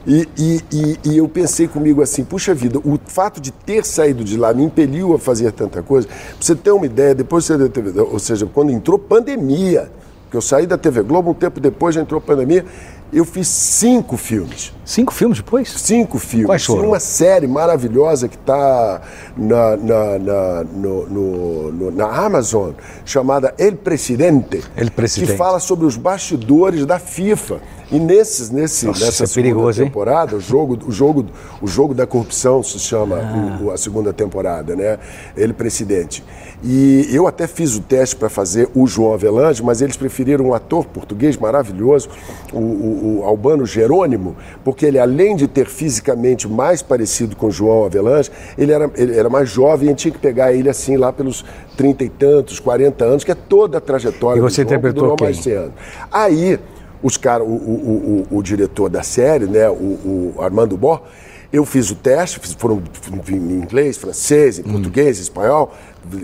E, 0.06 0.28
e- 0.36 0.60
e- 0.70 0.98
e 1.04 1.16
eu 1.16 1.26
pensei 1.28 1.66
comigo 1.66 2.02
assim, 2.02 2.22
puxa 2.24 2.54
vida, 2.54 2.78
o 2.78 2.98
fato 3.06 3.40
de 3.40 3.50
ter 3.50 3.84
saído 3.86 4.22
de 4.22 4.36
lá 4.36 4.52
me 4.52 4.62
impeliu 4.64 5.14
a 5.14 5.18
fazer 5.18 5.50
tanta 5.52 5.82
coisa. 5.82 6.06
Pra 6.06 6.16
você 6.38 6.54
ter 6.54 6.70
uma 6.72 6.84
ideia, 6.84 7.14
depois 7.14 7.44
você 7.46 7.56
da 7.56 7.68
TV, 7.68 7.98
ou 8.00 8.18
seja, 8.18 8.46
quando 8.52 8.70
entrou 8.70 8.98
pandemia, 8.98 9.90
que 10.30 10.36
eu 10.36 10.42
saí 10.42 10.66
da 10.66 10.76
TV 10.76 11.02
Globo, 11.02 11.30
um 11.30 11.34
tempo 11.34 11.58
depois 11.58 11.94
já 11.94 12.02
entrou 12.02 12.20
pandemia, 12.20 12.66
eu 13.12 13.24
fiz 13.24 13.46
cinco 13.46 14.16
filmes. 14.16 14.72
Cinco 14.84 15.14
filmes 15.14 15.38
depois? 15.38 15.70
Cinco 15.70 16.18
filmes. 16.18 16.46
Quais 16.48 16.64
foram? 16.64 16.88
Uma 16.88 16.98
série 17.00 17.46
maravilhosa 17.46 18.26
que 18.28 18.34
está 18.36 19.00
na, 19.36 19.76
na, 19.76 20.18
na, 20.18 20.64
no- 20.64 21.06
no- 21.08 21.72
no- 21.72 21.90
na 21.92 22.06
Amazon, 22.06 22.72
chamada 23.04 23.54
El 23.56 23.76
Presidente. 23.76 24.62
El 24.76 24.90
Presidente. 24.90 25.30
Que 25.32 25.38
fala 25.38 25.60
sobre 25.60 25.86
os 25.86 25.96
bastidores 25.96 26.84
da 26.84 26.98
FIFA. 26.98 27.60
E 27.92 27.98
nesses, 27.98 28.50
nesse, 28.50 28.86
Nossa, 28.86 29.04
nessa 29.04 29.24
é 29.24 29.26
perigoso, 29.26 29.72
segunda 29.74 29.78
hein? 29.78 29.84
temporada, 29.88 30.36
o 30.36 30.40
jogo, 30.40 30.78
o, 30.86 30.90
jogo, 30.90 31.26
o 31.60 31.66
jogo 31.66 31.94
da 31.94 32.06
corrupção 32.06 32.62
se 32.62 32.78
chama 32.78 33.16
Ah. 33.16 33.58
o- 33.62 33.70
a 33.70 33.76
segunda 33.76 34.12
temporada, 34.12 34.74
né? 34.74 34.98
Ele 35.36 35.52
presidente. 35.52 36.24
E 36.62 37.06
eu 37.12 37.26
até 37.26 37.46
fiz 37.46 37.76
o 37.76 37.80
teste 37.80 38.16
para 38.16 38.30
fazer 38.30 38.70
o 38.74 38.86
João 38.86 39.12
Avelange, 39.12 39.62
mas 39.62 39.82
eles 39.82 39.96
preferiram 39.98 40.46
um 40.46 40.54
ator 40.54 40.86
português 40.86 41.36
maravilhoso, 41.36 42.08
o, 42.52 42.58
o- 42.58 43.18
o 43.20 43.24
Albano 43.24 43.66
Jerônimo, 43.66 44.34
porque 44.64 44.86
ele, 44.86 44.98
além 44.98 45.36
de 45.36 45.46
ter 45.46 45.66
fisicamente 45.66 46.48
mais 46.48 46.80
parecido 46.80 47.36
com 47.36 47.48
o 47.48 47.50
João 47.50 47.84
Avelange, 47.84 48.30
ele 48.56 48.72
era, 48.72 48.90
ele 48.96 49.14
era 49.16 49.28
mais 49.28 49.50
jovem 49.50 49.90
e 49.90 49.94
tinha 49.94 50.10
que 50.12 50.18
pegar 50.18 50.52
ele 50.54 50.70
assim 50.70 50.96
lá 50.96 51.12
pelos 51.12 51.44
trinta 51.76 52.02
e 52.02 52.08
tantos, 52.08 52.58
40 52.58 53.04
anos, 53.04 53.24
que 53.24 53.30
é 53.30 53.34
toda 53.34 53.76
a 53.76 53.80
trajetória 53.80 54.38
E 54.38 54.40
do 54.40 54.48
você 54.48 54.62
João, 54.62 54.68
que 54.68 54.74
interpretou 54.74 55.04
anos. 55.52 55.72
Aí, 56.10 56.58
os 57.04 57.16
caras, 57.18 57.46
o, 57.46 57.50
o, 57.50 58.26
o, 58.32 58.38
o 58.38 58.42
diretor 58.42 58.88
da 58.88 59.02
série, 59.02 59.44
né, 59.44 59.68
o, 59.68 59.74
o 59.74 60.34
Armando 60.40 60.76
Bó, 60.76 61.04
eu 61.52 61.64
fiz 61.64 61.90
o 61.90 61.94
teste, 61.94 62.40
fiz- 62.40 62.54
foram 62.54 62.82
em 63.28 63.34
inglês, 63.36 63.96
francês, 63.96 64.58
em 64.58 64.62
português, 64.64 65.18
espanhol, 65.20 65.72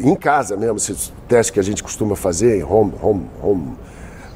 em 0.03 0.17
casa 0.17 0.57
mesmo, 0.57 0.77
esses 0.79 1.13
testes 1.29 1.51
que 1.51 1.61
a 1.61 1.63
gente 1.63 1.83
costuma 1.83 2.17
fazer 2.17 2.57
em 2.59 2.65
home, 2.65 2.95
home, 3.01 3.27
home, 3.43 3.73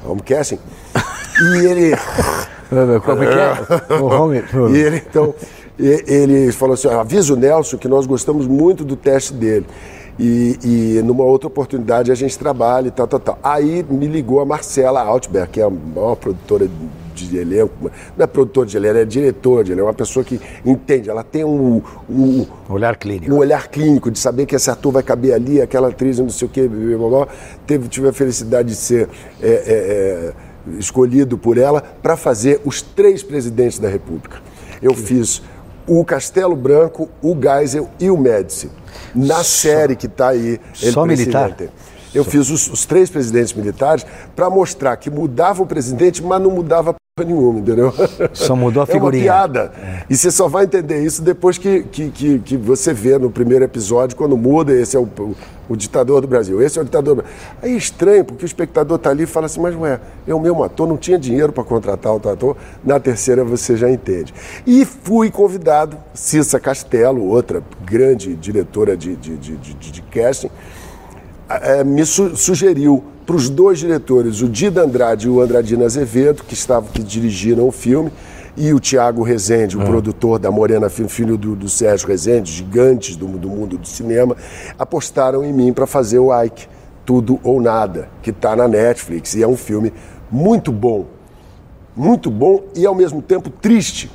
home 0.07 0.21
casting. 0.21 0.59
E 1.37 1.65
ele. 1.65 1.97
Como 3.03 3.23
é 3.23 3.27
que 3.27 3.93
é? 3.93 3.99
O 3.99 4.05
home... 4.05 4.41
E 4.73 4.77
ele, 4.77 5.03
então, 5.05 5.35
ele 5.77 6.49
falou 6.53 6.75
assim: 6.75 6.87
"Ó, 6.87 7.01
avisa 7.01 7.33
o 7.33 7.35
Nelson 7.35 7.77
que 7.77 7.89
nós 7.89 8.05
gostamos 8.05 8.47
muito 8.47 8.85
do 8.85 8.95
teste 8.95 9.33
dele. 9.33 9.65
E, 10.17 10.57
e 10.63 11.01
numa 11.03 11.23
outra 11.23 11.47
oportunidade 11.47 12.11
a 12.11 12.15
gente 12.15 12.37
trabalha 12.37 12.87
e 12.87 12.91
tal, 12.91 13.07
tal, 13.07 13.19
tal. 13.19 13.39
Aí 13.43 13.85
me 13.89 14.07
ligou 14.07 14.39
a 14.39 14.45
Marcela 14.45 15.01
Altberg, 15.01 15.49
que 15.51 15.59
é 15.59 15.63
a 15.63 15.69
maior 15.69 16.15
produtora 16.15 16.69
de 17.15 17.37
elenco, 17.37 17.91
não 18.15 18.23
é 18.23 18.27
produtora 18.27 18.67
de 18.67 18.77
elenco, 18.77 18.97
é 18.97 19.05
diretora 19.05 19.63
de 19.63 19.71
elenco, 19.71 19.87
é 19.87 19.89
uma 19.89 19.93
pessoa 19.93 20.23
que 20.23 20.39
entende, 20.65 21.09
ela 21.09 21.23
tem 21.23 21.45
um, 21.45 21.81
um, 22.09 22.45
Olhar 22.69 22.97
clínico. 22.97 23.33
um 23.33 23.37
olhar 23.37 23.67
clínico 23.69 24.11
de 24.11 24.19
saber 24.19 24.45
que 24.45 24.55
esse 24.55 24.69
ator 24.69 24.91
vai 24.91 25.01
caber 25.01 25.33
ali, 25.33 25.61
aquela 25.61 25.87
atriz, 25.87 26.19
não 26.19 26.29
sei 26.29 26.47
o 26.47 26.51
quê, 26.51 26.67
blá, 26.67 26.97
blá, 26.97 27.25
blá. 27.25 27.27
Teve, 27.65 27.87
tive 27.87 28.09
a 28.09 28.13
felicidade 28.13 28.69
de 28.69 28.75
ser 28.75 29.09
é, 29.41 29.47
é, 29.47 29.53
é, 29.57 30.33
escolhido 30.77 31.37
por 31.37 31.57
ela 31.57 31.81
para 31.81 32.17
fazer 32.17 32.61
os 32.65 32.81
três 32.81 33.23
presidentes 33.23 33.79
da 33.79 33.87
República. 33.87 34.41
Eu 34.81 34.93
fiz 34.93 35.41
o 35.87 36.03
Castelo 36.03 36.55
Branco, 36.55 37.09
o 37.21 37.35
Geisel 37.39 37.89
e 37.99 38.09
o 38.09 38.17
Médici. 38.17 38.69
Na 39.13 39.43
série 39.43 39.95
que 39.95 40.07
está 40.07 40.29
aí. 40.29 40.59
El 40.81 40.91
Só 40.91 41.05
militar? 41.05 41.53
Presidente. 41.53 41.73
Eu 42.13 42.23
fiz 42.23 42.49
os, 42.49 42.67
os 42.69 42.85
três 42.85 43.09
presidentes 43.09 43.53
militares 43.53 44.05
para 44.35 44.49
mostrar 44.49 44.95
que 44.95 45.09
mudava 45.09 45.61
o 45.61 45.65
presidente, 45.65 46.23
mas 46.23 46.41
não 46.41 46.49
mudava 46.49 46.95
nenhuma, 47.23 47.59
entendeu? 47.59 47.93
Só 48.33 48.57
mudou 48.57 48.83
a 48.83 48.85
É 48.85 48.87
uma 48.89 48.93
figurinha. 48.93 49.23
piada. 49.23 49.71
E 50.09 50.17
você 50.17 50.29
só 50.29 50.49
vai 50.49 50.65
entender 50.65 51.01
isso 51.01 51.21
depois 51.21 51.57
que, 51.57 51.83
que, 51.83 52.09
que, 52.11 52.39
que 52.39 52.57
você 52.57 52.93
vê 52.93 53.17
no 53.17 53.31
primeiro 53.31 53.63
episódio, 53.63 54.17
quando 54.17 54.35
muda, 54.35 54.73
esse 54.73 54.97
é 54.97 54.99
o, 54.99 55.07
o, 55.19 55.33
o 55.69 55.77
ditador 55.77 56.19
do 56.19 56.27
Brasil, 56.27 56.61
esse 56.61 56.77
é 56.77 56.81
o 56.81 56.83
ditador 56.83 57.15
do 57.15 57.21
Brasil. 57.21 57.37
Aí 57.63 57.71
é 57.73 57.77
estranho, 57.77 58.25
porque 58.25 58.43
o 58.43 58.45
espectador 58.45 58.97
está 58.97 59.11
ali 59.11 59.23
e 59.23 59.27
fala 59.27 59.45
assim, 59.45 59.61
mas 59.61 59.73
ué, 59.77 59.97
é 60.27 60.35
o 60.35 60.39
mesmo 60.41 60.61
ator, 60.61 60.85
não 60.89 60.97
tinha 60.97 61.17
dinheiro 61.17 61.53
para 61.53 61.63
contratar 61.63 62.11
outro 62.11 62.29
ator. 62.31 62.57
Na 62.83 62.99
terceira 62.99 63.45
você 63.45 63.77
já 63.77 63.89
entende. 63.89 64.33
E 64.67 64.83
fui 64.83 65.31
convidado, 65.31 65.97
Cissa 66.13 66.59
Castelo, 66.59 67.23
outra 67.29 67.63
grande 67.85 68.35
diretora 68.35 68.97
de, 68.97 69.15
de, 69.15 69.37
de, 69.37 69.55
de, 69.55 69.73
de 69.73 70.01
casting, 70.01 70.49
eh, 71.49 71.81
me 71.85 72.05
su- 72.05 72.35
sugeriu 72.35 73.01
para 73.25 73.35
os 73.35 73.49
dois 73.49 73.79
diretores, 73.79 74.41
o 74.41 74.47
Dida 74.47 74.83
Andrade 74.83 75.27
e 75.27 75.29
o 75.29 75.41
Andradino 75.41 75.83
Azevedo, 75.83 76.43
que 76.43 76.53
estavam 76.53 76.89
que 76.91 77.01
dirigiram 77.01 77.67
o 77.67 77.71
filme, 77.71 78.11
e 78.57 78.73
o 78.73 78.79
Tiago 78.79 79.23
Rezende, 79.23 79.77
o 79.77 79.83
produtor 79.83 80.39
da 80.39 80.49
Morena 80.49 80.89
Filme, 80.89 81.09
filho 81.09 81.37
do, 81.37 81.55
do 81.55 81.67
Sérgio 81.67 82.07
Rezende, 82.07 82.51
gigantes 82.51 83.15
do, 83.15 83.27
do 83.27 83.49
mundo 83.49 83.77
do 83.77 83.87
cinema, 83.87 84.35
apostaram 84.79 85.43
em 85.43 85.51
mim 85.51 85.73
para 85.73 85.85
fazer 85.85 86.19
o 86.19 86.31
Ike, 86.43 86.67
Tudo 87.05 87.39
ou 87.43 87.61
Nada, 87.61 88.07
que 88.21 88.29
está 88.29 88.55
na 88.55 88.67
Netflix 88.67 89.35
e 89.35 89.43
é 89.43 89.47
um 89.47 89.57
filme 89.57 89.91
muito 90.31 90.71
bom, 90.71 91.05
muito 91.95 92.31
bom 92.31 92.63
e 92.75 92.85
ao 92.85 92.95
mesmo 92.95 93.21
tempo 93.21 93.49
triste. 93.49 94.09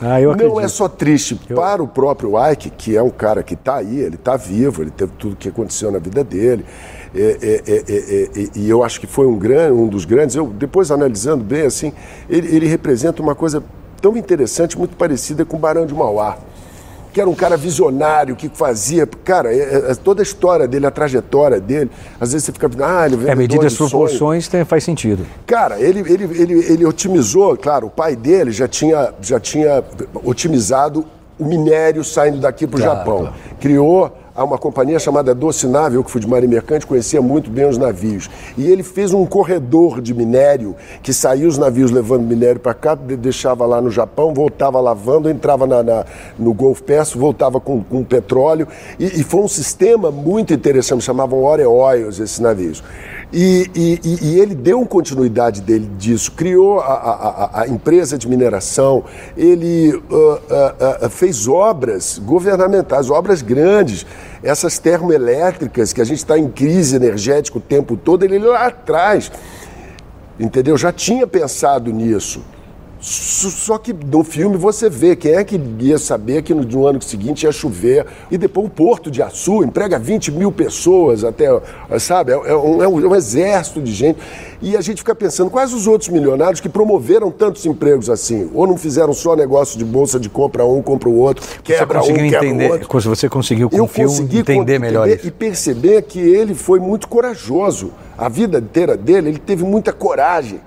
Ah, 0.00 0.20
eu 0.20 0.30
acredito. 0.30 0.54
Não 0.54 0.60
é 0.60 0.68
só 0.68 0.88
triste 0.88 1.34
para 1.34 1.82
o 1.82 1.88
próprio 1.88 2.32
Ike, 2.50 2.70
que 2.70 2.96
é 2.96 3.02
um 3.02 3.10
cara 3.10 3.42
que 3.42 3.54
está 3.54 3.76
aí, 3.76 3.98
ele 3.98 4.14
está 4.14 4.36
vivo, 4.36 4.82
ele 4.82 4.90
teve 4.90 5.12
tudo 5.18 5.34
que 5.34 5.48
aconteceu 5.48 5.90
na 5.90 5.98
vida 5.98 6.22
dele. 6.22 6.64
É, 7.14 7.38
é, 7.66 8.40
é, 8.42 8.48
e 8.54 8.68
eu 8.68 8.82
acho 8.84 9.00
que 9.00 9.06
foi 9.06 9.26
um, 9.26 9.36
grande, 9.38 9.72
um 9.72 9.88
dos 9.88 10.04
grandes. 10.04 10.36
Eu, 10.36 10.46
depois, 10.46 10.90
analisando 10.90 11.42
bem, 11.42 11.62
assim, 11.66 11.92
ele, 12.28 12.54
ele 12.54 12.66
representa 12.66 13.22
uma 13.22 13.34
coisa 13.34 13.62
tão 14.00 14.16
interessante, 14.16 14.78
muito 14.78 14.94
parecida 14.96 15.44
com 15.44 15.56
o 15.56 15.60
Barão 15.60 15.86
de 15.86 15.94
Mauá. 15.94 16.36
Que 17.10 17.22
era 17.22 17.28
um 17.30 17.34
cara 17.34 17.56
visionário, 17.56 18.36
que 18.36 18.50
fazia. 18.50 19.06
Cara, 19.24 19.52
é- 19.52 19.90
é- 19.90 19.94
toda 19.94 20.20
a 20.20 20.22
história 20.22 20.68
dele, 20.68 20.86
a 20.86 20.90
trajetória 20.90 21.58
dele, 21.58 21.90
às 22.20 22.32
vezes 22.32 22.44
você 22.44 22.52
fica. 22.52 22.68
Ah, 22.84 23.06
ele 23.06 23.28
É, 23.28 23.34
medida 23.34 23.66
as 23.66 23.74
proporções 23.74 24.46
tem, 24.46 24.62
faz 24.64 24.84
sentido. 24.84 25.26
Cara, 25.46 25.80
ele, 25.80 26.00
ele, 26.00 26.24
ele, 26.24 26.52
ele 26.72 26.84
otimizou, 26.84 27.56
claro, 27.56 27.86
o 27.86 27.90
pai 27.90 28.14
dele 28.14 28.52
já 28.52 28.68
tinha, 28.68 29.14
já 29.22 29.40
tinha 29.40 29.82
otimizado 30.22 31.06
o 31.38 31.44
minério 31.46 32.04
saindo 32.04 32.38
daqui 32.38 32.66
para 32.66 32.78
o 32.78 32.82
Claro, 32.82 32.98
Japão. 32.98 33.18
claro. 33.20 33.34
Criou 33.58 34.12
a 34.38 34.44
uma 34.44 34.56
companhia 34.56 35.00
chamada 35.00 35.34
Doce 35.34 35.66
Nave, 35.66 35.96
eu 35.96 36.04
que 36.04 36.12
fui 36.12 36.20
de 36.20 36.28
marinha 36.28 36.48
mercante, 36.48 36.86
conhecia 36.86 37.20
muito 37.20 37.50
bem 37.50 37.68
os 37.68 37.76
navios. 37.76 38.30
E 38.56 38.68
ele 38.70 38.84
fez 38.84 39.12
um 39.12 39.26
corredor 39.26 40.00
de 40.00 40.14
minério 40.14 40.76
que 41.02 41.12
saía 41.12 41.48
os 41.48 41.58
navios 41.58 41.90
levando 41.90 42.22
minério 42.22 42.60
para 42.60 42.72
cá, 42.72 42.94
de- 42.94 43.16
deixava 43.16 43.66
lá 43.66 43.80
no 43.80 43.90
Japão, 43.90 44.32
voltava 44.32 44.80
lavando, 44.80 45.28
entrava 45.28 45.66
na, 45.66 45.82
na- 45.82 46.04
no 46.38 46.54
Golfo 46.54 46.84
Pérsico, 46.84 47.18
voltava 47.18 47.58
com, 47.58 47.82
com 47.82 48.04
petróleo. 48.04 48.68
E, 48.96 49.06
e 49.06 49.24
foi 49.24 49.40
um 49.40 49.48
sistema 49.48 50.08
muito 50.12 50.54
interessante, 50.54 51.02
chamavam 51.02 51.42
Oreoios 51.42 52.20
esses 52.20 52.38
navios. 52.38 52.80
E, 53.30 53.70
e- 53.74 54.00
e- 54.22 54.40
ele 54.40 54.54
deu 54.54 54.84
continuidade 54.86 55.60
dele 55.60 55.86
disso, 55.98 56.32
criou 56.32 56.80
a, 56.80 56.84
a- 56.86 57.60
a- 57.62 57.68
empresa 57.68 58.16
de 58.16 58.26
mineração, 58.26 59.04
ele 59.36 60.02
ah, 60.10 60.40
ah, 60.50 60.98
ah, 61.02 61.08
fez 61.10 61.46
obras 61.46 62.18
governamentais, 62.18 63.10
obras 63.10 63.42
grandes, 63.42 64.06
essas 64.42 64.78
termoelétricas 64.78 65.92
que 65.92 66.00
a 66.00 66.04
gente 66.04 66.18
está 66.18 66.38
em 66.38 66.48
crise 66.48 66.96
energética 66.96 67.58
o 67.58 67.60
tempo 67.60 67.98
todo, 67.98 68.24
ele 68.24 68.38
lá 68.38 68.66
atrás, 68.68 69.30
entendeu? 70.40 70.78
Já 70.78 70.90
tinha 70.90 71.26
pensado 71.26 71.92
nisso. 71.92 72.42
Só 73.08 73.78
que 73.78 73.92
no 73.92 74.22
filme 74.22 74.56
você 74.56 74.90
vê 74.90 75.16
quem 75.16 75.32
é 75.32 75.42
que 75.44 75.58
ia 75.80 75.96
saber 75.98 76.42
que 76.42 76.52
no, 76.52 76.62
no 76.62 76.86
ano 76.86 77.00
seguinte 77.00 77.44
ia 77.44 77.52
chover. 77.52 78.04
E 78.30 78.36
depois 78.36 78.66
o 78.66 78.70
Porto 78.70 79.10
de 79.10 79.22
Açu 79.22 79.62
emprega 79.64 79.98
20 79.98 80.30
mil 80.32 80.52
pessoas 80.52 81.24
até, 81.24 81.48
sabe? 81.98 82.32
É, 82.32 82.34
é 82.34 82.56
um, 82.56 82.82
é 82.82 82.88
um- 82.88 83.08
um 83.08 83.14
exército 83.16 83.80
de 83.80 83.92
gente. 83.92 84.18
E 84.60 84.76
a 84.76 84.80
gente 84.80 84.98
fica 84.98 85.14
pensando, 85.14 85.50
quais 85.50 85.72
os 85.72 85.86
outros 85.86 86.10
milionários 86.10 86.60
que 86.60 86.68
promoveram 86.68 87.30
tantos 87.30 87.64
empregos 87.64 88.10
assim? 88.10 88.50
Ou 88.52 88.66
não 88.66 88.76
fizeram 88.76 89.12
só 89.14 89.34
negócio 89.34 89.78
de 89.78 89.84
bolsa 89.84 90.18
de 90.20 90.28
compra 90.28 90.64
um, 90.66 90.82
compra 90.82 91.08
o 91.08 91.16
outro, 91.16 91.46
quebra 91.62 91.98
um, 91.98 92.00
conseguiu 92.02 92.30
quebra 92.30 92.40
o 92.46 92.50
entender, 92.50 92.70
outro. 92.72 93.00
você 93.08 93.28
conseguiu 93.28 93.70
com 93.70 93.76
Eu 93.76 93.84
o 93.84 93.88
filme 93.88 94.10
consegui 94.10 94.38
entender 94.40 94.74
con- 94.76 94.80
melhor 94.80 95.06
entender 95.06 95.20
isso. 95.20 95.28
e 95.28 95.30
perceber 95.30 96.02
que 96.02 96.18
ele 96.18 96.54
foi 96.54 96.78
muito 96.80 97.08
corajoso. 97.08 97.92
A 98.18 98.28
vida 98.28 98.58
inteira 98.58 98.96
dele, 98.96 99.28
ele 99.30 99.38
teve 99.38 99.62
muita 99.64 99.92
coragem. 99.92 100.60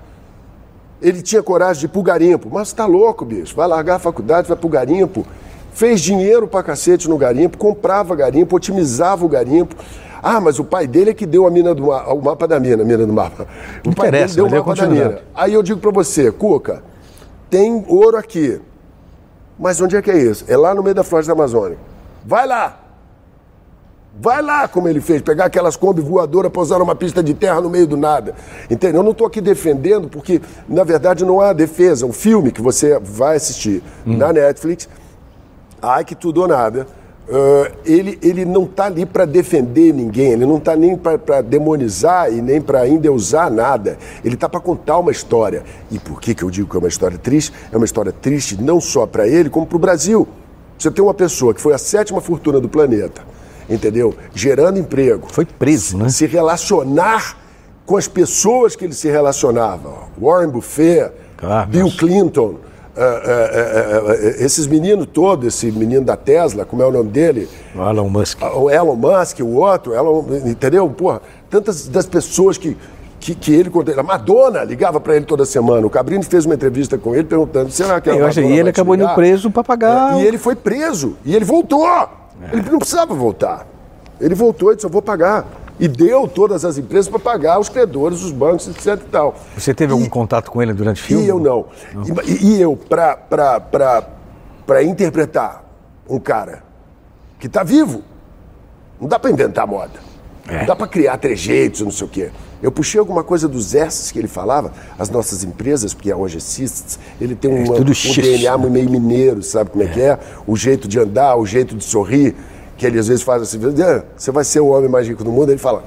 Ele 1.02 1.20
tinha 1.20 1.42
coragem 1.42 1.80
de 1.80 1.86
ir 1.86 1.88
pro 1.88 2.02
garimpo. 2.02 2.48
Mas 2.50 2.72
tá 2.72 2.86
louco, 2.86 3.24
bicho. 3.24 3.54
Vai 3.56 3.66
largar 3.66 3.96
a 3.96 3.98
faculdade, 3.98 4.48
vai 4.48 4.56
pro 4.56 4.68
garimpo. 4.68 5.26
Fez 5.74 6.00
dinheiro 6.00 6.46
pra 6.46 6.62
cacete 6.62 7.08
no 7.08 7.16
garimpo, 7.16 7.56
comprava 7.58 8.14
garimpo, 8.14 8.54
otimizava 8.56 9.24
o 9.24 9.28
garimpo. 9.28 9.74
Ah, 10.22 10.40
mas 10.40 10.58
o 10.58 10.64
pai 10.64 10.86
dele 10.86 11.10
é 11.10 11.14
que 11.14 11.26
deu 11.26 11.46
a 11.46 11.50
mina 11.50 11.74
do 11.74 11.86
ma- 11.86 12.06
o 12.12 12.22
mapa 12.22 12.46
da 12.46 12.60
mina, 12.60 12.82
a 12.82 12.86
mina 12.86 13.04
do 13.06 13.12
mapa. 13.12 13.44
O 13.84 13.88
Não 13.88 13.92
pai 13.94 14.10
dele 14.10 14.24
interessa, 14.24 14.34
deu 14.36 14.46
o 14.46 14.50
mapa 14.50 14.74
da 14.74 14.86
mina. 14.86 15.18
Aí 15.34 15.52
eu 15.54 15.62
digo 15.62 15.80
pra 15.80 15.90
você, 15.90 16.30
Cuca, 16.30 16.82
tem 17.50 17.84
ouro 17.88 18.16
aqui. 18.16 18.60
Mas 19.58 19.80
onde 19.80 19.96
é 19.96 20.02
que 20.02 20.10
é 20.10 20.16
isso? 20.18 20.44
É 20.46 20.56
lá 20.56 20.74
no 20.74 20.82
meio 20.82 20.94
da 20.94 21.02
floresta 21.02 21.32
amazônica. 21.32 21.80
Vai 22.24 22.46
lá! 22.46 22.81
Vai 24.20 24.42
lá, 24.42 24.68
como 24.68 24.88
ele 24.88 25.00
fez, 25.00 25.22
pegar 25.22 25.46
aquelas 25.46 25.74
Kombi 25.74 26.02
voadoras, 26.02 26.52
pousar 26.52 26.78
numa 26.78 26.94
pista 26.94 27.22
de 27.22 27.32
terra 27.32 27.60
no 27.60 27.70
meio 27.70 27.86
do 27.86 27.96
nada. 27.96 28.34
Entendeu? 28.70 29.00
Eu 29.00 29.04
não 29.04 29.12
estou 29.12 29.26
aqui 29.26 29.40
defendendo, 29.40 30.08
porque, 30.08 30.40
na 30.68 30.84
verdade, 30.84 31.24
não 31.24 31.40
há 31.40 31.52
defesa. 31.52 32.04
Um 32.04 32.12
filme 32.12 32.52
que 32.52 32.60
você 32.60 32.98
vai 32.98 33.36
assistir 33.36 33.82
na 34.04 34.32
Netflix, 34.32 34.88
Ai 35.84 36.04
que 36.04 36.14
tudo 36.14 36.42
ou 36.42 36.46
nada, 36.46 36.86
ah, 37.28 37.72
ele, 37.84 38.16
ele 38.22 38.44
não 38.44 38.62
está 38.62 38.84
ali 38.84 39.04
para 39.04 39.24
defender 39.24 39.92
ninguém, 39.92 40.30
ele 40.30 40.46
não 40.46 40.58
está 40.58 40.76
nem 40.76 40.96
para 40.96 41.42
demonizar 41.42 42.32
e 42.32 42.40
nem 42.40 42.60
para 42.60 42.88
endeusar 42.88 43.50
nada. 43.50 43.98
Ele 44.24 44.34
está 44.34 44.48
para 44.48 44.60
contar 44.60 44.98
uma 44.98 45.10
história. 45.10 45.64
E 45.90 45.98
por 45.98 46.20
que, 46.20 46.36
que 46.36 46.44
eu 46.44 46.50
digo 46.50 46.68
que 46.70 46.76
é 46.76 46.78
uma 46.78 46.88
história 46.88 47.18
triste? 47.18 47.52
É 47.72 47.76
uma 47.76 47.84
história 47.84 48.12
triste 48.12 48.62
não 48.62 48.80
só 48.80 49.06
para 49.06 49.26
ele, 49.26 49.50
como 49.50 49.66
para 49.66 49.76
o 49.76 49.80
Brasil. 49.80 50.28
Você 50.78 50.88
tem 50.88 51.02
uma 51.02 51.14
pessoa 51.14 51.52
que 51.52 51.60
foi 51.60 51.74
a 51.74 51.78
sétima 51.78 52.20
fortuna 52.20 52.60
do 52.60 52.68
planeta, 52.68 53.22
entendeu? 53.72 54.14
Gerando 54.34 54.78
emprego. 54.78 55.26
Foi 55.30 55.44
preso, 55.44 55.96
né? 55.98 56.08
Se 56.08 56.26
relacionar 56.26 57.36
com 57.86 57.96
as 57.96 58.06
pessoas 58.08 58.76
que 58.76 58.84
ele 58.84 58.94
se 58.94 59.08
relacionava. 59.08 59.90
Warren 60.20 60.48
Buffett, 60.50 61.12
Ah, 61.42 61.64
Bill 61.68 61.84
nossa. 61.86 61.96
Clinton, 61.98 62.54
ah, 62.96 63.00
ah, 63.00 63.26
ah, 63.26 64.10
ah, 64.10 64.14
esses 64.44 64.66
meninos 64.66 65.06
todos, 65.12 65.46
esse 65.46 65.72
menino 65.72 66.04
da 66.04 66.16
Tesla, 66.16 66.64
como 66.64 66.82
é 66.82 66.86
o 66.86 66.92
nome 66.92 67.10
dele? 67.10 67.48
O 67.74 67.80
Elon 67.80 68.08
Musk. 68.08 68.38
o 68.42 68.70
Elon 68.70 68.94
Musk, 68.96 69.40
o 69.40 69.54
outro, 69.56 69.94
Elon, 69.94 70.24
entendeu? 70.46 70.88
Porra, 70.90 71.20
tantas 71.50 71.88
das 71.88 72.06
pessoas 72.06 72.56
que, 72.56 72.76
que, 73.18 73.34
que 73.34 73.52
ele. 73.52 73.70
A 73.98 74.02
Madonna 74.02 74.62
ligava 74.62 75.00
para 75.00 75.16
ele 75.16 75.24
toda 75.24 75.44
semana. 75.44 75.84
O 75.86 75.90
Cabrini 75.90 76.22
fez 76.24 76.44
uma 76.44 76.54
entrevista 76.54 76.96
com 76.98 77.14
ele 77.14 77.24
perguntando: 77.24 77.70
será 77.70 78.00
que 78.00 78.10
a 78.10 78.14
Eu 78.14 78.26
acho- 78.26 78.40
e 78.40 78.58
ele 78.58 78.70
acabou 78.70 78.94
indo 78.94 79.08
preso 79.14 79.50
pra 79.50 79.64
pagar 79.64 80.12
E 80.20 80.22
o- 80.22 80.26
ele 80.26 80.38
foi 80.38 80.54
preso. 80.54 81.16
E 81.24 81.34
ele 81.34 81.44
voltou. 81.44 81.84
Ele 82.50 82.70
não 82.70 82.78
precisava 82.78 83.14
voltar. 83.14 83.66
Ele 84.20 84.34
voltou 84.34 84.72
e 84.72 84.76
disse: 84.76 84.86
eu 84.86 84.90
vou 84.90 85.02
pagar. 85.02 85.44
E 85.80 85.88
deu 85.88 86.28
todas 86.28 86.64
as 86.64 86.78
empresas 86.78 87.08
para 87.08 87.18
pagar 87.18 87.58
os 87.58 87.68
credores, 87.68 88.22
os 88.22 88.30
bancos, 88.30 88.68
etc 88.68 88.86
e 89.04 89.10
tal. 89.10 89.34
Você 89.56 89.74
teve 89.74 89.92
E- 89.92 89.94
algum 89.94 90.08
contato 90.08 90.50
com 90.50 90.62
ele 90.62 90.72
durante 90.72 91.02
o 91.02 91.04
filme? 91.04 91.24
e 91.24 91.28
eu 91.28 91.40
não. 91.40 91.66
E, 92.24 92.54
e 92.56 92.60
eu, 92.60 92.76
para 92.76 94.02
interpretar 94.82 95.64
um 96.08 96.20
cara 96.20 96.62
que 97.40 97.46
está 97.46 97.64
vivo, 97.64 98.02
não 99.00 99.08
dá 99.08 99.18
para 99.18 99.30
inventar 99.30 99.66
moda. 99.66 99.98
É. 100.48 100.64
Dá 100.64 100.74
para 100.74 100.86
criar 100.86 101.16
trejeitos, 101.18 101.80
não 101.82 101.90
sei 101.90 102.06
o 102.06 102.10
quê. 102.10 102.30
Eu 102.62 102.70
puxei 102.70 102.98
alguma 102.98 103.24
coisa 103.24 103.48
dos 103.48 103.74
S's 103.74 104.10
que 104.10 104.18
ele 104.18 104.28
falava, 104.28 104.72
as 104.98 105.08
nossas 105.10 105.42
empresas, 105.44 105.94
porque 105.94 106.12
hoje 106.12 106.40
Systems, 106.40 106.98
ele 107.20 107.34
tem 107.34 107.50
um, 107.50 107.76
É 107.76 107.80
um 107.80 107.94
X, 107.94 108.16
DNA 108.16 108.56
meio 108.58 108.90
mineiro, 108.90 109.42
sabe 109.42 109.70
como 109.70 109.82
é, 109.82 109.88
que 109.88 110.00
é? 110.00 110.18
O 110.46 110.56
jeito 110.56 110.86
de 110.86 110.98
andar, 110.98 111.36
o 111.36 111.46
jeito 111.46 111.76
de 111.76 111.84
sorrir, 111.84 112.34
que 112.76 112.86
ele 112.86 112.98
às 112.98 113.08
vezes 113.08 113.22
faz 113.22 113.42
assim, 113.42 113.58
"Ah, 113.82 114.04
você 114.16 114.30
vai 114.30 114.44
ser 114.44 114.60
o 114.60 114.66
homem 114.66 114.88
mais 114.88 115.06
rico 115.06 115.24
do 115.24 115.30
mundo, 115.30 115.50
ele 115.50 115.58
fala, 115.58 115.84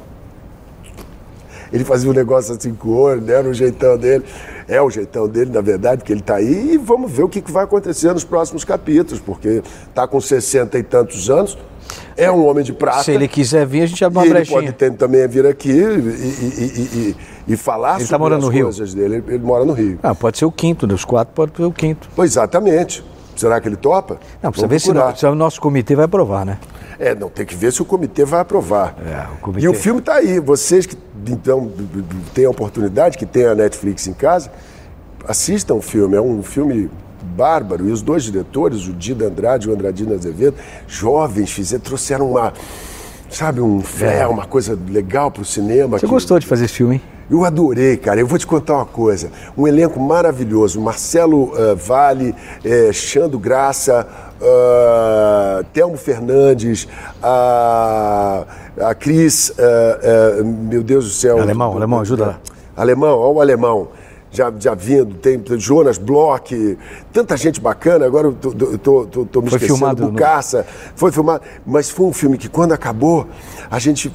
ele 1.71 1.83
fazia 1.83 2.09
um 2.09 2.13
negócio 2.13 2.55
assim 2.55 2.73
com 2.73 2.89
o 2.89 2.97
olho, 2.97 3.21
né? 3.21 3.33
Era 3.33 3.49
o 3.49 3.53
jeitão 3.53 3.97
dele. 3.97 4.23
É 4.67 4.81
o 4.81 4.89
jeitão 4.89 5.27
dele, 5.27 5.51
na 5.51 5.61
verdade, 5.61 6.03
que 6.03 6.11
ele 6.11 6.21
está 6.21 6.35
aí. 6.35 6.73
E 6.73 6.77
vamos 6.77 7.11
ver 7.11 7.23
o 7.23 7.29
que 7.29 7.41
que 7.41 7.51
vai 7.51 7.65
acontecer 7.65 8.13
nos 8.13 8.23
próximos 8.23 8.63
capítulos, 8.63 9.19
porque 9.19 9.61
está 9.89 10.07
com 10.07 10.19
60 10.19 10.77
e 10.77 10.83
tantos 10.83 11.29
anos, 11.29 11.57
é 12.17 12.31
um 12.31 12.45
homem 12.47 12.63
de 12.63 12.71
prata. 12.73 13.03
Se 13.03 13.11
ele 13.11 13.27
quiser 13.27 13.65
vir, 13.65 13.81
a 13.83 13.85
gente 13.85 14.03
abre 14.05 14.17
e 14.17 14.19
uma 14.19 14.25
ele 14.25 14.33
brechinha. 14.35 14.61
pode 14.61 14.71
ter, 14.73 14.91
também 14.93 15.27
vir 15.27 15.45
aqui 15.45 15.69
e, 15.71 15.73
e- 15.73 15.85
e- 16.57 17.15
e- 17.47 17.53
e 17.53 17.57
falar 17.57 17.95
Ele 17.95 17.99
tá 18.03 18.05
sobre 18.05 18.19
morando 18.19 18.39
as 18.39 18.45
no 18.45 18.49
Rio? 18.51 18.63
coisas 18.65 18.93
dele. 18.93 19.15
Ele, 19.17 19.23
ele 19.35 19.43
mora 19.43 19.65
no 19.65 19.73
Rio. 19.73 19.99
Ah, 20.01 20.15
pode 20.15 20.37
ser 20.37 20.45
o 20.45 20.51
quinto, 20.51 20.87
dos 20.87 21.03
quatro 21.05 21.33
pode 21.33 21.55
ser 21.55 21.63
o 21.63 21.71
quinto. 21.71 22.09
Pois 22.15 22.31
exatamente. 22.31 23.03
Será 23.35 23.59
que 23.59 23.67
ele 23.67 23.75
topa? 23.75 24.17
Não, 24.41 24.49
precisa 24.49 24.67
ver 24.67 24.79
se, 24.79 24.93
no- 24.93 25.15
se 25.17 25.25
o 25.25 25.35
nosso 25.35 25.59
comitê 25.59 25.93
vai 25.93 26.05
aprovar, 26.05 26.45
né? 26.45 26.57
É, 26.97 27.13
não, 27.13 27.29
tem 27.29 27.45
que 27.45 27.53
ver 27.53 27.73
se 27.73 27.81
o 27.81 27.85
comitê 27.85 28.23
vai 28.23 28.39
aprovar. 28.39 28.95
É, 29.05 29.25
o 29.33 29.41
comitê- 29.41 29.65
E 29.65 29.67
o 29.67 29.73
filme 29.73 29.99
está 29.99 30.13
aí. 30.15 30.39
Vocês 30.39 30.85
que 30.85 30.95
então 31.27 31.69
têm 32.33 32.45
a 32.45 32.49
oportunidade, 32.49 33.17
que 33.17 33.25
têm 33.25 33.45
a 33.45 33.53
Netflix 33.53 34.07
em 34.07 34.13
casa, 34.13 34.49
assistam 35.27 35.73
o 35.75 35.81
filme. 35.81 36.15
É 36.15 36.21
um 36.21 36.41
filme 36.41 36.89
bárbaro. 37.25 37.87
E 37.87 37.91
os 37.91 38.01
dois 38.01 38.23
diretores, 38.23 38.87
o 38.87 38.93
Dida 38.93 39.25
Andrade 39.27 39.67
e 39.67 39.71
o 39.71 39.73
Andradino 39.73 40.13
Azevedo, 40.13 40.55
jovens, 40.87 41.51
fizeram, 41.51 41.83
trouxeram 41.83 42.29
uma, 42.31 42.53
sabe, 43.29 43.59
um 43.61 43.81
fé, 43.81 44.25
uma 44.27 44.45
coisa 44.45 44.77
legal 44.89 45.31
para 45.31 45.41
o 45.41 45.45
cinema. 45.45 45.97
É. 45.97 45.99
Você 45.99 46.05
que- 46.05 46.11
gostou 46.11 46.39
de 46.39 46.45
fazer 46.47 46.65
esse 46.65 46.75
filme, 46.75 46.95
hein? 46.95 47.01
eu 47.29 47.43
adorei, 47.43 47.97
cara. 47.97 48.19
Eu 48.19 48.27
vou 48.27 48.37
te 48.37 48.45
contar 48.45 48.75
uma 48.75 48.85
coisa. 48.85 49.31
Um 49.57 49.67
elenco 49.67 49.99
maravilhoso. 49.99 50.79
Marcelo 50.79 51.51
eh, 51.57 51.73
Vale, 51.73 52.35
eh, 52.63 52.93
Xando 52.93 53.39
Graça, 53.39 54.07
ah, 54.41 55.63
Telmo 55.73 55.97
Fernandes, 55.97 56.87
a, 57.23 58.45
a 58.79 58.93
Cris, 58.93 59.51
ah, 59.57 60.43
meu 60.43 60.83
Deus 60.83 61.05
do 61.05 61.11
céu. 61.11 61.39
Alemão, 61.41 61.75
alemão, 61.75 61.99
ajuda 62.01 62.25
lá. 62.25 62.39
Alemão, 62.77 63.17
olha 63.17 63.37
o 63.37 63.41
alemão. 63.41 63.87
Já, 64.35 64.51
já 64.59 64.73
vindo, 64.75 65.15
tem 65.15 65.41
Jonas 65.57 65.97
Bloch, 65.97 66.77
tanta 67.13 67.37
gente 67.37 67.61
bacana. 67.61 68.05
Agora 68.05 68.27
eu 68.27 68.33
tô, 68.33 68.51
tô, 68.51 69.05
tô, 69.05 69.25
tô- 69.25 69.41
me 69.41 69.49
Foi 69.49 69.57
esquecendo. 69.57 69.77
filmado 69.79 70.03
no- 70.03 70.11
Bucaça, 70.11 70.65
foi 70.95 71.11
filmado. 71.11 71.43
Mas 71.65 71.89
foi 71.89 72.05
um 72.05 72.13
filme 72.13 72.37
que, 72.37 72.49
quando 72.49 72.73
acabou, 72.73 73.27
a 73.71 73.79
gente. 73.79 74.11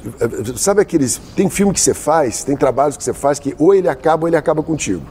Sabe 0.55 0.81
aqueles. 0.81 1.19
Tem 1.35 1.49
filme 1.49 1.73
que 1.73 1.81
você 1.81 1.93
faz, 1.93 2.43
tem 2.43 2.55
trabalhos 2.55 2.95
que 2.95 3.03
você 3.03 3.13
faz 3.13 3.39
que 3.39 3.55
ou 3.57 3.73
ele 3.73 3.89
acaba 3.89 4.23
ou 4.23 4.27
ele 4.27 4.37
acaba 4.37 4.61
contigo. 4.61 5.01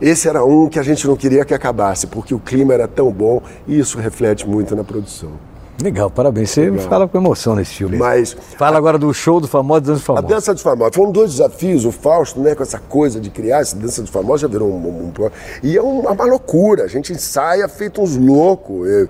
Esse 0.00 0.28
era 0.28 0.44
um 0.44 0.68
que 0.68 0.78
a 0.78 0.82
gente 0.82 1.06
não 1.08 1.16
queria 1.16 1.44
que 1.44 1.52
acabasse, 1.52 2.06
porque 2.06 2.32
o 2.32 2.38
clima 2.38 2.72
era 2.72 2.86
tão 2.86 3.10
bom 3.10 3.42
e 3.66 3.78
isso 3.78 3.98
reflete 3.98 4.48
muito 4.48 4.74
na 4.76 4.84
produção. 4.84 5.32
Legal, 5.80 6.10
parabéns. 6.10 6.50
Você 6.50 6.72
fala 6.78 7.06
com 7.06 7.16
emoção 7.18 7.54
nesse 7.54 7.74
filme. 7.76 7.96
Mas 7.96 8.36
Fala 8.56 8.76
agora 8.76 8.98
do 8.98 9.14
show 9.14 9.40
do 9.40 9.46
famoso 9.46 9.80
Dança 9.82 10.00
do 10.00 10.02
A 10.02 10.16
Famoso. 10.16 10.26
dança 10.34 10.52
dos 10.54 10.62
famosos. 10.62 10.96
Foram 10.96 11.12
dois 11.12 11.30
desafios. 11.30 11.84
O 11.84 11.92
Fausto, 11.92 12.40
né, 12.40 12.54
com 12.56 12.64
essa 12.64 12.80
coisa 12.80 13.20
de 13.20 13.30
criar 13.30 13.60
essa 13.60 13.76
dança 13.76 14.02
dos 14.02 14.10
famosos, 14.10 14.40
já 14.40 14.48
virou 14.48 14.68
um. 14.68 14.74
um- 14.76 15.04
um 15.16 15.30
e 15.62 15.76
é 15.76 15.80
uma, 15.80 16.10
uma 16.10 16.24
loucura. 16.24 16.82
A 16.82 16.88
gente 16.88 17.12
ensaia 17.12 17.68
feito 17.68 18.02
uns 18.02 18.16
loucos. 18.16 18.88
é- 18.88 19.08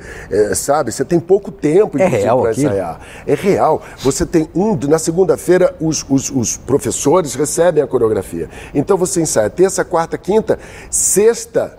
é, 0.51 0.55
sabe? 0.55 0.93
Você 0.93 1.05
tem 1.07 1.19
pouco 1.19 1.51
tempo 1.51 1.99
É 1.99 2.07
real 2.07 2.43
para 2.43 2.51
ensaiar. 2.51 3.01
É 3.27 3.35
real. 3.35 3.81
Você 4.03 4.27
tem 4.27 4.47
um. 4.55 4.77
Na 4.89 4.99
segunda-feira, 4.99 5.75
os, 5.81 6.05
os- 6.09 6.31
os 6.31 6.57
professores 6.59 7.35
recebem 7.35 7.83
a 7.83 7.87
coreografia. 7.87 8.49
Então 8.75 8.99
você 8.99 9.23
ensaia 9.23 9.49
terça, 9.49 9.85
quarta, 9.87 10.19
quinta, 10.19 10.59
sexta. 10.91 11.79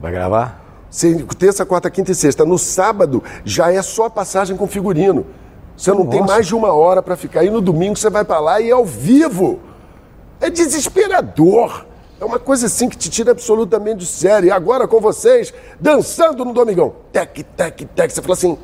Vai 0.00 0.12
gravar? 0.12 0.59
Terça, 1.38 1.64
quarta, 1.64 1.90
quinta 1.90 2.10
e 2.10 2.14
sexta. 2.14 2.44
No 2.44 2.58
sábado 2.58 3.22
já 3.44 3.72
é 3.72 3.80
só 3.80 4.08
passagem 4.08 4.56
com 4.56 4.66
figurino. 4.66 5.26
Você 5.76 5.92
não 5.92 6.06
tem 6.06 6.20
Nossa. 6.20 6.32
mais 6.32 6.46
de 6.46 6.54
uma 6.54 6.72
hora 6.72 7.02
para 7.02 7.16
ficar. 7.16 7.44
E 7.44 7.50
no 7.50 7.60
domingo 7.60 7.96
você 7.96 8.10
vai 8.10 8.24
para 8.24 8.40
lá 8.40 8.60
e 8.60 8.68
é 8.68 8.72
ao 8.72 8.84
vivo. 8.84 9.60
É 10.40 10.50
desesperador. 10.50 11.86
É 12.20 12.24
uma 12.24 12.38
coisa 12.38 12.66
assim 12.66 12.88
que 12.88 12.98
te 12.98 13.08
tira 13.08 13.30
absolutamente 13.30 13.98
do 13.98 14.04
sério. 14.04 14.48
E 14.48 14.50
agora 14.50 14.86
com 14.86 15.00
vocês, 15.00 15.54
dançando 15.80 16.44
no 16.44 16.52
Domingão. 16.52 16.94
Tec, 17.10 17.44
tec, 17.56 17.84
tec. 17.94 18.10
Você 18.10 18.20
fala 18.20 18.34
assim. 18.34 18.58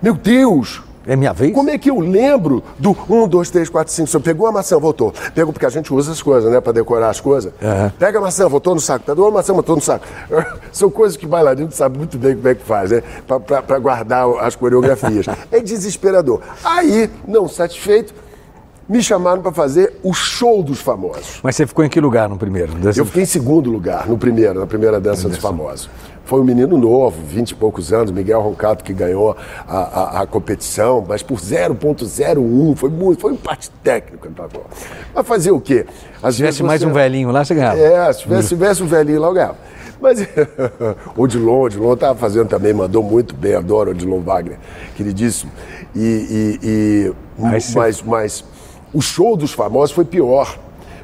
Meu 0.00 0.14
Deus! 0.14 0.82
É 1.06 1.16
minha 1.16 1.32
vez? 1.32 1.52
Como 1.52 1.70
é 1.70 1.76
que 1.76 1.90
eu 1.90 2.00
lembro 2.00 2.62
do 2.78 2.96
1, 3.08 3.28
2, 3.28 3.50
3, 3.50 3.68
4, 3.68 3.92
5, 3.92 4.08
6? 4.08 4.22
Pegou 4.22 4.46
a 4.46 4.52
maçã, 4.52 4.78
voltou. 4.78 5.12
Pegou, 5.34 5.52
porque 5.52 5.66
a 5.66 5.70
gente 5.70 5.92
usa 5.92 6.12
as 6.12 6.22
coisas, 6.22 6.50
né, 6.50 6.60
para 6.60 6.72
decorar 6.72 7.10
as 7.10 7.20
coisas. 7.20 7.52
Aham. 7.62 7.92
Pega 7.98 8.18
a 8.18 8.22
maçã, 8.22 8.48
voltou 8.48 8.74
no 8.74 8.80
saco. 8.80 9.04
Pegou 9.04 9.28
a 9.28 9.30
maçã, 9.30 9.52
voltou 9.52 9.76
no 9.76 9.82
saco. 9.82 10.06
São 10.72 10.90
coisas 10.90 11.16
que 11.16 11.26
bailarino 11.26 11.70
sabe 11.70 11.98
muito 11.98 12.18
bem 12.18 12.34
como 12.34 12.48
é 12.48 12.54
que 12.54 12.64
faz, 12.64 12.90
né? 12.90 13.02
Para 13.26 13.78
guardar 13.78 14.26
as 14.40 14.56
coreografias. 14.56 15.26
é 15.52 15.60
desesperador. 15.60 16.40
Aí, 16.64 17.10
não 17.26 17.48
satisfeito, 17.48 18.14
me 18.88 19.02
chamaram 19.02 19.42
para 19.42 19.52
fazer 19.52 19.94
o 20.02 20.12
show 20.12 20.62
dos 20.62 20.80
famosos. 20.80 21.40
Mas 21.42 21.56
você 21.56 21.66
ficou 21.66 21.84
em 21.84 21.88
que 21.88 22.00
lugar 22.00 22.28
no 22.28 22.36
primeiro? 22.36 22.72
Eu 22.94 23.04
fiquei 23.06 23.22
em 23.22 23.26
segundo 23.26 23.70
lugar, 23.70 24.06
no 24.06 24.18
primeiro, 24.18 24.60
na 24.60 24.66
primeira 24.66 25.00
dança 25.00 25.28
dos 25.28 25.38
famosos. 25.38 25.88
Foi 26.24 26.40
um 26.40 26.44
menino 26.44 26.78
novo, 26.78 27.20
20 27.22 27.50
e 27.50 27.54
poucos 27.54 27.92
anos, 27.92 28.10
Miguel 28.10 28.40
Roncato, 28.40 28.82
que 28.82 28.92
ganhou 28.94 29.36
a, 29.68 29.76
a- 29.78 30.22
a 30.22 30.26
competição, 30.26 31.04
mas 31.06 31.22
por 31.22 31.38
0,01, 31.38 32.74
foi 32.76 32.88
muito, 32.90 33.20
foi 33.20 33.32
um 33.32 33.36
parte 33.36 33.70
técnico. 33.82 34.26
Tá 34.30 34.48
bom. 34.52 34.62
Mas 35.14 35.26
fazer 35.26 35.50
o 35.50 35.60
quê? 35.60 35.86
Às 36.22 36.34
Se 36.34 36.38
tivesse 36.38 36.62
mais 36.62 36.80
você- 36.80 36.86
um 36.86 36.92
velhinho 36.92 37.30
lá, 37.30 37.44
você 37.44 37.54
ganhava. 37.54 37.78
É, 37.78 38.12
se 38.12 38.20
tivesse, 38.22 38.42
se 38.44 38.48
tivesse 38.54 38.82
um 38.82 38.86
velhinho 38.86 39.20
lá, 39.20 39.28
eu 39.28 39.34
ganhava. 39.34 39.56
Mas 40.00 40.20
o 41.16 41.22
Odilon, 41.22 41.52
o 41.52 41.62
Odilon 41.62 41.92
estava 41.94 42.18
fazendo 42.18 42.48
também, 42.48 42.72
mandou 42.72 43.02
muito 43.02 43.34
bem, 43.34 43.54
adoro 43.54 43.90
o 43.90 43.92
Odilon 43.94 44.20
Wagner, 44.20 44.58
queridíssimo. 44.96 45.52
E, 45.94 46.00
e- 46.62 46.66
e- 46.68 47.12
Mas 47.38 47.64
você- 47.64 47.78
mas, 47.78 48.02
mas 48.02 48.44
o 48.92 49.00
show 49.00 49.36
dos 49.36 49.52
famosos 49.52 49.94
foi 49.94 50.04
pior. 50.04 50.58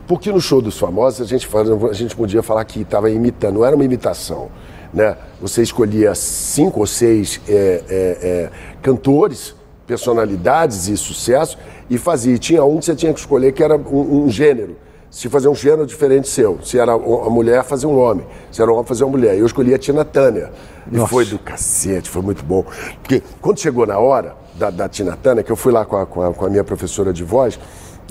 Porque 0.06 0.32
no 0.32 0.40
show 0.40 0.60
dos 0.60 0.76
famosos 0.76 1.20
a 1.20 1.24
gente, 1.24 1.46
fala- 1.46 1.88
a 1.88 1.92
gente 1.92 2.16
podia 2.16 2.42
falar 2.42 2.64
que 2.64 2.80
estava 2.80 3.08
imitando, 3.10 3.54
não 3.54 3.64
era 3.64 3.76
uma 3.76 3.84
imitação. 3.84 4.48
Né? 4.92 5.16
Você 5.40 5.62
escolhia 5.62 6.14
cinco 6.14 6.80
ou 6.80 6.86
seis 6.86 7.40
é, 7.48 7.52
é, 7.52 8.18
é, 8.22 8.50
cantores, 8.82 9.54
personalidades 9.86 10.88
e 10.88 10.96
sucesso 10.96 11.56
e 11.88 11.96
fazia. 11.98 12.34
E 12.34 12.38
tinha 12.38 12.64
um 12.64 12.78
que 12.78 12.84
você 12.86 12.94
tinha 12.94 13.12
que 13.12 13.20
escolher 13.20 13.52
que 13.52 13.62
era 13.62 13.76
um, 13.76 14.24
um 14.24 14.28
gênero. 14.30 14.76
Se 15.10 15.28
fazer 15.28 15.48
um 15.48 15.54
gênero 15.54 15.86
diferente 15.86 16.28
seu. 16.28 16.60
Se 16.62 16.78
era 16.78 16.92
a 16.92 16.98
mulher, 16.98 17.64
fazer 17.64 17.86
um 17.86 17.98
homem. 17.98 18.24
Se 18.52 18.62
era 18.62 18.70
um 18.70 18.74
homem, 18.74 18.86
fazer 18.86 19.02
uma 19.04 19.10
mulher. 19.10 19.36
Eu 19.36 19.44
escolhi 19.46 19.74
a 19.74 19.78
Tina 19.78 20.04
Turner. 20.04 20.50
E 20.90 20.96
Nossa. 20.96 21.08
foi 21.08 21.24
do 21.24 21.38
cacete, 21.38 22.08
foi 22.08 22.22
muito 22.22 22.44
bom. 22.44 22.64
Porque 23.02 23.20
quando 23.40 23.58
chegou 23.58 23.84
na 23.86 23.98
hora 23.98 24.36
da, 24.54 24.70
da 24.70 24.88
Tina 24.88 25.16
Turner, 25.20 25.44
que 25.44 25.50
eu 25.50 25.56
fui 25.56 25.72
lá 25.72 25.84
com 25.84 25.96
a, 25.96 26.06
com 26.06 26.22
a- 26.22 26.32
com 26.32 26.46
a 26.46 26.50
minha 26.50 26.62
professora 26.62 27.12
de 27.12 27.24
voz, 27.24 27.58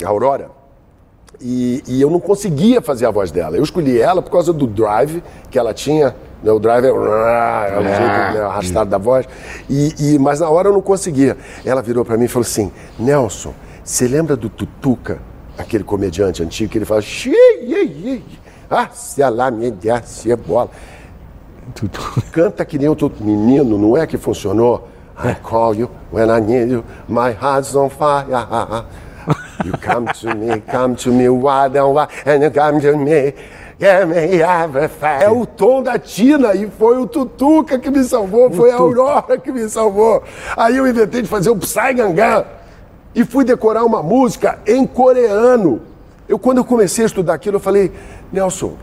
a 0.04 0.08
Aurora, 0.08 0.50
e, 1.40 1.82
e 1.86 2.02
eu 2.02 2.10
não 2.10 2.20
conseguia 2.20 2.82
fazer 2.82 3.06
a 3.06 3.10
voz 3.10 3.30
dela. 3.30 3.56
Eu 3.56 3.62
escolhi 3.64 3.98
ela 3.98 4.20
por 4.20 4.30
causa 4.30 4.52
do 4.52 4.66
drive 4.66 5.22
que 5.50 5.58
ela 5.58 5.72
tinha. 5.72 6.14
Né, 6.42 6.50
O 6.52 6.58
drive 6.58 6.84
é, 6.84 6.88
é 6.88 6.92
o 6.92 7.82
jeito 7.84 8.34
né, 8.34 8.40
arrastado 8.42 8.90
da 8.90 8.98
voz. 8.98 9.26
E, 9.68 10.14
e- 10.14 10.18
mas 10.18 10.40
na 10.40 10.48
hora 10.48 10.68
eu 10.68 10.72
não 10.72 10.82
conseguia. 10.82 11.36
Ela 11.64 11.82
virou 11.82 12.04
para 12.04 12.16
mim 12.16 12.24
e 12.24 12.28
falou 12.28 12.46
assim: 12.46 12.70
Nelson, 12.98 13.54
você 13.84 14.06
lembra 14.08 14.36
do 14.36 14.48
Tutuca, 14.48 15.18
aquele 15.58 15.84
comediante 15.84 16.42
antigo 16.42 16.70
que 16.70 16.78
ele 16.78 16.84
fala. 16.84 17.02
"Xi, 17.02 17.30
ie, 17.30 17.82
ie, 17.82 18.24
Ah, 18.70 18.88
se 18.92 19.20
lá 19.28 19.50
me 19.50 19.70
desse 19.70 20.34
bola. 20.36 20.70
Canta 22.32 22.64
que 22.64 22.78
nem 22.78 22.88
outro 22.88 23.12
menino, 23.20 23.76
não 23.78 23.96
é 23.96 24.06
que 24.06 24.16
funcionou? 24.16 24.88
I 25.22 25.34
call 25.42 25.74
you 25.74 25.90
when 26.12 26.28
I 26.30 26.40
need 26.40 26.72
you, 26.72 26.84
my 27.08 27.30
heart's 27.30 27.74
on 27.74 27.90
fire. 27.90 28.26
You 29.64 29.72
come 29.78 30.06
to 30.12 30.34
me, 30.34 30.60
come 30.60 30.96
to 30.96 31.10
me, 31.10 31.28
why 31.28 31.68
don't 31.68 31.94
why, 31.94 32.08
and 32.26 32.42
you 32.42 32.50
come 32.50 32.80
to 32.80 32.96
me. 32.96 33.34
É 33.80 35.30
o 35.30 35.46
tom 35.46 35.82
da 35.82 35.98
Tina 35.98 36.54
e 36.54 36.70
foi 36.70 36.98
o 36.98 37.06
Tutuca 37.06 37.78
que 37.78 37.90
me 37.90 38.04
salvou, 38.04 38.50
foi 38.50 38.70
a 38.70 38.76
Aurora 38.76 39.38
que 39.38 39.50
me 39.50 39.66
salvou. 39.70 40.22
Aí 40.54 40.76
eu 40.76 40.86
inventei 40.86 41.22
de 41.22 41.28
fazer 41.28 41.48
o 41.48 41.56
Psy 41.56 41.94
Gangan 41.94 42.44
e 43.14 43.24
fui 43.24 43.42
decorar 43.42 43.84
uma 43.84 44.02
música 44.02 44.58
em 44.66 44.86
coreano. 44.86 45.80
Eu, 46.28 46.38
quando 46.38 46.58
eu 46.58 46.64
comecei 46.64 47.04
a 47.04 47.06
estudar 47.06 47.32
aquilo, 47.32 47.56
eu 47.56 47.60
falei, 47.60 47.90
Nelson, 48.30 48.74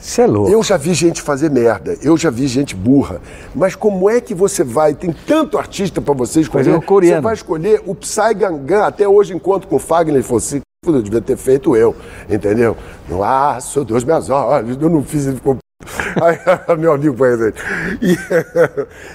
Você 0.00 0.22
é 0.22 0.26
louco. 0.26 0.50
eu 0.50 0.62
já 0.62 0.76
vi 0.76 0.94
gente 0.94 1.20
fazer 1.20 1.50
merda, 1.50 1.96
eu 2.02 2.16
já 2.16 2.30
vi 2.30 2.46
gente 2.46 2.74
burra. 2.74 3.20
Mas 3.54 3.74
como 3.74 4.08
é 4.08 4.20
que 4.20 4.34
você 4.34 4.64
vai? 4.64 4.94
Tem 4.94 5.12
tanto 5.26 5.58
artista 5.58 6.00
pra 6.00 6.14
você 6.14 6.40
escolher. 6.40 6.64
Fazer 6.64 6.76
um 6.76 6.80
coreano. 6.80 7.16
Você 7.16 7.22
vai 7.22 7.34
escolher 7.34 7.82
o 7.86 7.94
Psy 7.94 8.34
Gangan. 8.34 8.84
Até 8.84 9.06
hoje, 9.06 9.34
encontro 9.34 9.68
com 9.68 9.76
o 9.76 9.78
Fagner, 9.78 10.14
ele 10.14 10.22
falou 10.22 10.38
assim: 10.38 10.60
eu 10.86 11.02
devia 11.02 11.20
ter 11.20 11.36
feito 11.36 11.76
eu, 11.76 11.94
entendeu? 12.28 12.74
Nossa, 13.06 13.84
Deus, 13.84 14.02
meus 14.02 14.30
olhos, 14.30 14.78
eu 14.80 14.88
não 14.88 15.02
fiz, 15.02 15.26
ele 15.26 15.36
ficou. 15.36 15.58
Aí, 16.22 16.38
meu 16.78 16.92
amigo 16.92 17.14
foi 17.14 17.32
ele. 17.34 17.54
E, 18.02 18.16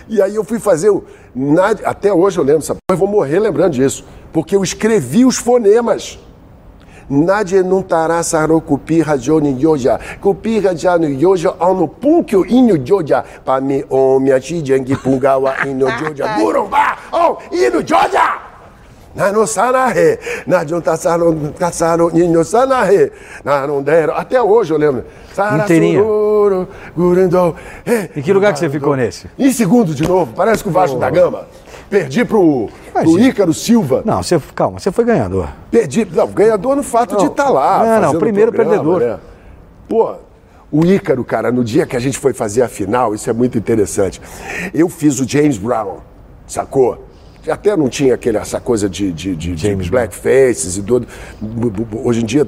e 0.15 0.21
aí 0.21 0.35
eu 0.35 0.43
fui 0.43 0.59
fazer 0.59 0.89
o. 0.89 1.03
até 1.83 2.13
hoje 2.13 2.37
eu 2.37 2.43
lembro, 2.43 2.61
sabe? 2.61 2.79
Eu 2.89 2.97
vou 2.97 3.07
morrer 3.07 3.39
lembrando 3.39 3.73
disso. 3.73 4.05
Porque 4.31 4.55
eu 4.55 4.63
escrevi 4.63 5.25
os 5.25 5.37
fonemas. 5.37 6.19
Nadie 7.09 7.61
nuntará 7.63 8.23
saro 8.23 8.59
kupira 8.61 9.17
joni 9.17 9.55
yoja. 9.61 9.99
Kupira 10.21 10.73
jano 10.73 11.07
yoja 11.07 11.53
ano 11.59 11.87
punkyo 11.87 12.45
inu 12.45 12.77
joja. 12.77 13.23
Pa 13.45 13.61
mi 13.61 13.83
o 13.89 14.19
miachi 14.19 14.61
jengi 14.61 14.95
pungawa 14.95 15.53
inu 15.67 15.87
joja. 15.99 16.27
Burumba 16.37 16.97
o 17.13 17.37
inu 17.51 17.81
joja! 17.83 18.39
Nano 19.15 19.47
sanahe, 19.47 20.19
najon 20.45 20.81
tasano, 20.81 21.53
tasano, 21.57 22.09
nino 22.11 22.43
sanahe, 22.43 23.11
nanon 23.45 23.81
dero. 23.81 24.11
Até 24.13 24.41
hoje 24.41 24.73
eu 24.73 24.77
lembro. 24.77 25.05
Inteirinho. 25.63 26.01
Sarasuro, 26.03 26.67
gurendo, 26.97 27.55
eh, 27.85 28.09
Em 28.13 28.21
que 28.21 28.33
lugar 28.33 28.51
que 28.51 28.59
você 28.59 28.69
ficou 28.69 28.93
nesse? 28.93 29.27
Em 29.39 29.53
segundo 29.53 29.93
de 29.95 30.05
novo, 30.05 30.33
parece 30.35 30.61
que 30.63 30.67
o 30.69 30.71
Vasco 30.73 30.99
da 30.99 31.09
Gama. 31.09 31.47
Perdi 31.89 32.25
pro, 32.25 32.69
pro. 32.91 33.19
Ícaro 33.19 33.53
Silva. 33.53 34.01
Não, 34.05 34.21
você, 34.23 34.39
calma, 34.53 34.79
você 34.79 34.91
foi 34.91 35.05
ganhador. 35.05 35.49
Perdi. 35.69 36.05
Não, 36.05 36.27
ganhador 36.27 36.75
no 36.75 36.83
fato 36.83 37.17
de 37.17 37.25
estar 37.25 37.49
lá. 37.49 37.99
Não, 37.99 38.13
não, 38.13 38.19
primeiro 38.19 38.51
perdedor. 38.51 38.99
né? 38.99 39.19
Pô, 39.87 40.15
o 40.71 40.83
Ícaro, 40.85 41.23
cara, 41.23 41.51
no 41.51 41.63
dia 41.63 41.85
que 41.85 41.95
a 41.95 41.99
gente 41.99 42.17
foi 42.17 42.33
fazer 42.33 42.61
a 42.63 42.67
final, 42.67 43.13
isso 43.13 43.29
é 43.29 43.33
muito 43.33 43.57
interessante. 43.57 44.21
Eu 44.73 44.89
fiz 44.89 45.19
o 45.19 45.29
James 45.29 45.57
Brown, 45.57 45.97
sacou? 46.47 47.05
Até 47.47 47.77
não 47.77 47.87
tinha 47.87 48.15
aquele, 48.15 48.37
essa 48.37 48.59
coisa 48.59 48.89
de, 48.89 49.11
de, 49.11 49.35
de, 49.35 49.53
de 49.53 49.67
James 49.67 49.87
blackfaces 49.87 50.77
e 50.77 50.81
tudo. 50.81 51.07
Hoje 52.03 52.23
em 52.23 52.25
dia 52.25 52.47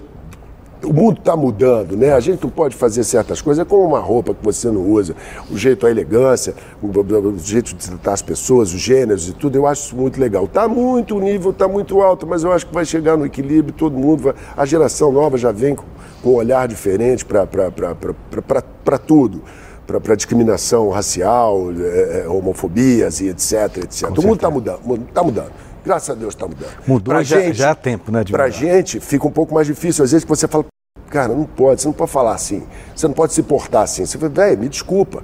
o 0.83 0.93
mundo 0.93 1.19
está 1.19 1.35
mudando, 1.35 1.95
né? 1.95 2.13
A 2.13 2.19
gente 2.19 2.43
não 2.43 2.49
pode 2.49 2.75
fazer 2.75 3.03
certas 3.03 3.41
coisas, 3.41 3.65
é 3.65 3.67
como 3.67 3.85
uma 3.85 3.99
roupa 3.99 4.33
que 4.33 4.43
você 4.43 4.69
não 4.69 4.81
usa, 4.81 5.15
o 5.49 5.57
jeito, 5.57 5.85
a 5.85 5.91
elegância, 5.91 6.53
o, 6.81 6.87
o 6.87 7.39
jeito 7.39 7.75
de 7.75 7.87
tratar 7.87 8.13
as 8.13 8.21
pessoas, 8.21 8.73
os 8.73 8.79
gêneros 8.79 9.27
e 9.29 9.33
tudo, 9.33 9.55
eu 9.55 9.65
acho 9.65 9.87
isso 9.87 9.95
muito 9.95 10.19
legal. 10.19 10.47
Tá 10.47 10.67
muito, 10.67 11.17
o 11.17 11.19
nível 11.19 11.51
está 11.51 11.67
muito 11.67 12.01
alto, 12.01 12.27
mas 12.27 12.43
eu 12.43 12.51
acho 12.51 12.67
que 12.67 12.73
vai 12.73 12.85
chegar 12.85 13.17
no 13.17 13.25
equilíbrio, 13.25 13.73
todo 13.73 13.97
mundo 13.97 14.23
vai. 14.23 14.33
A 14.55 14.65
geração 14.65 15.11
nova 15.11 15.37
já 15.37 15.51
vem 15.51 15.75
com, 15.75 15.85
com 16.21 16.29
um 16.31 16.35
olhar 16.35 16.67
diferente 16.67 17.25
para 17.25 18.97
tudo. 18.97 19.41
Para 19.85 20.15
discriminação 20.15 20.89
racial, 20.89 21.69
é, 21.71 22.23
é, 22.25 22.27
homofobias 22.27 23.21
e 23.21 23.29
etc, 23.29 23.77
etc. 23.77 24.09
o 24.09 24.21
mundo 24.21 24.35
está 24.35 24.51
mudando, 24.51 24.79
está 25.07 25.23
mudando. 25.23 25.51
Graças 25.87 26.09
a 26.09 26.13
Deus 26.13 26.33
está 26.33 26.45
mudando. 26.45 26.69
Mudou 26.85 27.13
Pra 27.13 27.23
já- 27.23 27.37
já 27.53 27.71
há 27.71 27.75
tempo, 27.75 28.11
né, 28.11 28.21
mudar. 28.49 28.59
gente 28.59 28.99
fica 28.99 29.25
um 29.25 29.31
pouco 29.31 29.53
mais 29.55 29.65
difícil. 29.65 30.03
Às 30.03 30.11
vezes 30.11 30.25
que 30.25 30.29
você 30.29 30.45
fala, 30.45 30.65
cara, 31.09 31.33
não 31.33 31.45
pode, 31.45 31.81
você 31.81 31.87
não 31.87 31.93
pode 31.93 32.11
falar 32.11 32.33
assim. 32.35 32.67
Você 32.93 33.07
não 33.07 33.13
pode 33.13 33.31
se 33.33 33.41
portar 33.41 33.83
assim. 33.83 34.05
Você 34.05 34.17
fala, 34.17 34.29
velho, 34.29 34.59
me 34.59 34.67
desculpa. 34.67 35.23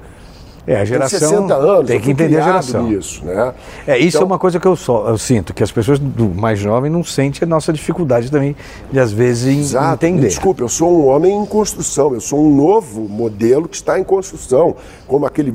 É, 0.66 0.76
a 0.76 0.78
Tem 0.78 0.86
geração 0.86 1.20
60 1.20 1.54
anos, 1.56 1.88
tem 1.88 2.00
que 2.00 2.10
entender 2.12 2.38
a 2.38 2.44
geração. 2.46 2.84
nisso, 2.84 3.26
né? 3.26 3.54
É, 3.86 3.98
isso 3.98 4.16
é 4.16 4.20
Então- 4.20 4.26
uma 4.28 4.40
coisa 4.40 4.62
que 4.62 4.66
eu, 4.66 4.78
só, 4.78 5.10
eu 5.10 5.18
sinto, 5.18 5.54
que 5.54 5.62
as 5.62 5.72
pessoas 5.72 6.00
do 6.00 6.30
mais 6.30 6.58
jovens 6.58 6.90
não 6.90 7.04
sentem 7.04 7.46
a 7.46 7.46
nossa 7.46 7.74
dificuldade 7.74 8.32
também 8.32 8.56
de, 8.90 8.98
às 8.98 9.12
vezes, 9.12 9.72
Exato. 9.72 10.06
Entender. 10.06 10.28
desculpe, 10.28 10.62
eu 10.62 10.70
sou 10.70 10.90
um 10.90 11.08
homem 11.08 11.36
em 11.38 11.46
construção, 11.46 12.14
eu 12.14 12.22
sou 12.22 12.40
um 12.46 12.56
novo 12.56 13.02
modelo 13.02 13.68
que 13.68 13.76
está 13.76 14.00
em 14.00 14.06
construção. 14.06 14.76
Como 15.06 15.26
aquele 15.26 15.54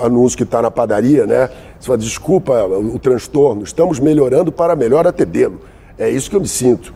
anúncio 0.00 0.36
que 0.36 0.42
está 0.42 0.60
na 0.60 0.72
padaria, 0.72 1.24
né? 1.24 1.48
Você 1.78 1.86
fala, 1.86 1.98
desculpa 1.98 2.64
o, 2.66 2.98
transtorno, 2.98 3.62
estamos 3.62 4.00
melhorando 4.00 4.50
para 4.50 4.74
melhor 4.74 5.06
atendê-lo. 5.06 5.60
É 5.96 6.10
isso 6.10 6.28
que 6.28 6.34
eu 6.34 6.40
me 6.40 6.48
sinto. 6.48 6.92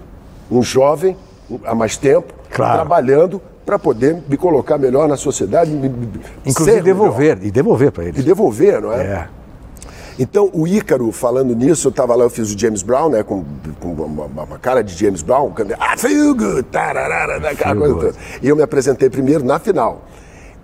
Um 0.51 0.62
jovem, 0.62 1.16
há 1.64 1.77
mais 1.77 1.96
tempo, 1.96 2.35
Claro. 2.51 2.75
trabalhando 2.75 3.40
para 3.64 3.79
poder 3.79 4.22
me 4.29 4.37
colocar 4.37 4.79
melhor 4.79 5.09
na 5.09 5.16
sociedade. 5.16 5.70
me- 5.70 5.92
Inclusive 6.44 6.81
devolver, 6.83 7.38
e 7.42 7.51
devolver 7.51 7.92
para 7.92 8.03
melhor. 8.05 8.14
E 8.14 8.18
eles. 8.18 8.25
devolver, 8.25 8.81
não 8.81 8.92
é? 8.92 9.03
É. 9.05 9.29
Então, 10.18 10.51
o 10.53 10.66
Ícaro, 10.68 11.11
falando 11.11 11.55
nisso, 11.57 11.88
eu 11.88 11.90
estava 11.90 12.14
lá, 12.14 12.25
eu 12.25 12.31
fiz 12.31 12.53
o 12.55 12.59
James 12.59 12.83
Brown, 12.83 13.09
né? 13.09 13.22
Com, 13.22 13.44
com 13.81 13.92
uma, 13.92 14.25
uma- 14.27 14.59
cara 14.59 14.83
de 14.83 14.94
James 14.94 15.22
Brown, 15.22 15.51
cantando, 15.53 15.81
I 15.83 15.96
feel 15.98 16.35
good, 16.35 16.64
tararara, 16.64 17.38
né, 17.40 17.48
aquela 17.51 17.75
coisa 17.75 17.94
toda. 17.94 18.14
E 18.42 18.48
eu 18.48 18.55
me 18.55 18.62
apresentei 18.62 19.09
primeiro 19.09 19.42
na 19.44 19.59
final. 19.59 20.03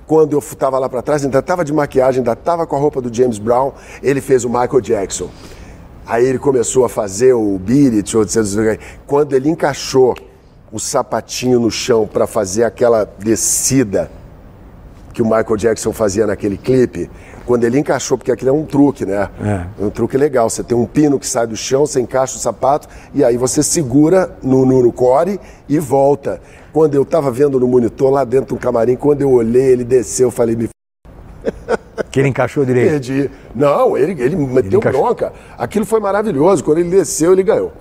Quando 0.06 0.32
eu 0.34 0.38
estava 0.38 0.78
lá 0.78 0.88
para 0.88 1.02
trás, 1.02 1.24
ainda 1.24 1.38
estava 1.38 1.64
de 1.64 1.72
maquiagem, 1.72 2.20
ainda 2.20 2.32
estava 2.32 2.66
com 2.66 2.76
a 2.76 2.78
roupa 2.78 3.00
do 3.00 3.14
James 3.14 3.38
Brown, 3.38 3.72
ele 4.02 4.20
fez 4.20 4.44
o 4.44 4.48
Michael 4.48 4.80
Jackson. 4.80 5.28
Aí 6.06 6.24
ele 6.26 6.38
começou 6.38 6.84
a 6.84 6.88
fazer 6.88 7.32
o 7.34 7.58
Beat 7.58 7.94
It, 7.94 8.16
ou 8.16 8.24
quando 9.06 9.34
ele 9.34 9.48
encaixou 9.50 10.14
o 10.70 10.78
sapatinho 10.78 11.60
no 11.60 11.70
chão 11.70 12.06
para 12.06 12.26
fazer 12.26 12.64
aquela 12.64 13.04
descida 13.04 14.10
que 15.12 15.22
o 15.22 15.24
Michael 15.24 15.56
Jackson 15.56 15.92
fazia 15.92 16.26
naquele 16.26 16.56
clipe, 16.56 17.10
quando 17.44 17.64
ele 17.64 17.78
encaixou, 17.78 18.16
porque 18.16 18.30
aquilo 18.30 18.50
é 18.50 18.52
um 18.52 18.64
truque, 18.64 19.04
né? 19.04 19.28
É. 19.42 19.84
um 19.84 19.90
truque 19.90 20.16
legal. 20.16 20.48
Você 20.48 20.62
tem 20.62 20.76
um 20.76 20.84
pino 20.86 21.18
que 21.18 21.26
sai 21.26 21.46
do 21.46 21.56
chão, 21.56 21.86
você 21.86 22.00
encaixa 22.00 22.36
o 22.36 22.38
sapato 22.38 22.86
e 23.14 23.24
aí 23.24 23.36
você 23.36 23.62
segura 23.62 24.36
no, 24.42 24.64
no, 24.66 24.82
no 24.82 24.92
core 24.92 25.40
e 25.68 25.78
volta. 25.78 26.40
Quando 26.72 26.94
eu 26.94 27.04
tava 27.04 27.30
vendo 27.30 27.58
no 27.58 27.66
monitor 27.66 28.10
lá 28.10 28.22
dentro 28.22 28.54
do 28.54 28.60
camarim, 28.60 28.94
quando 28.96 29.22
eu 29.22 29.30
olhei, 29.32 29.64
ele 29.72 29.82
desceu, 29.82 30.28
eu 30.28 30.30
falei, 30.30 30.54
me 30.54 30.68
Que 32.10 32.20
ele 32.20 32.28
encaixou 32.28 32.64
direito. 32.64 32.90
perdi. 32.90 33.30
Não, 33.54 33.96
ele, 33.96 34.12
ele 34.22 34.36
meteu 34.36 34.78
encaixou. 34.78 35.02
bronca. 35.02 35.32
Aquilo 35.56 35.84
foi 35.84 36.00
maravilhoso. 36.00 36.62
Quando 36.62 36.78
ele 36.78 36.90
desceu, 36.90 37.32
ele 37.32 37.42
ganhou. 37.42 37.72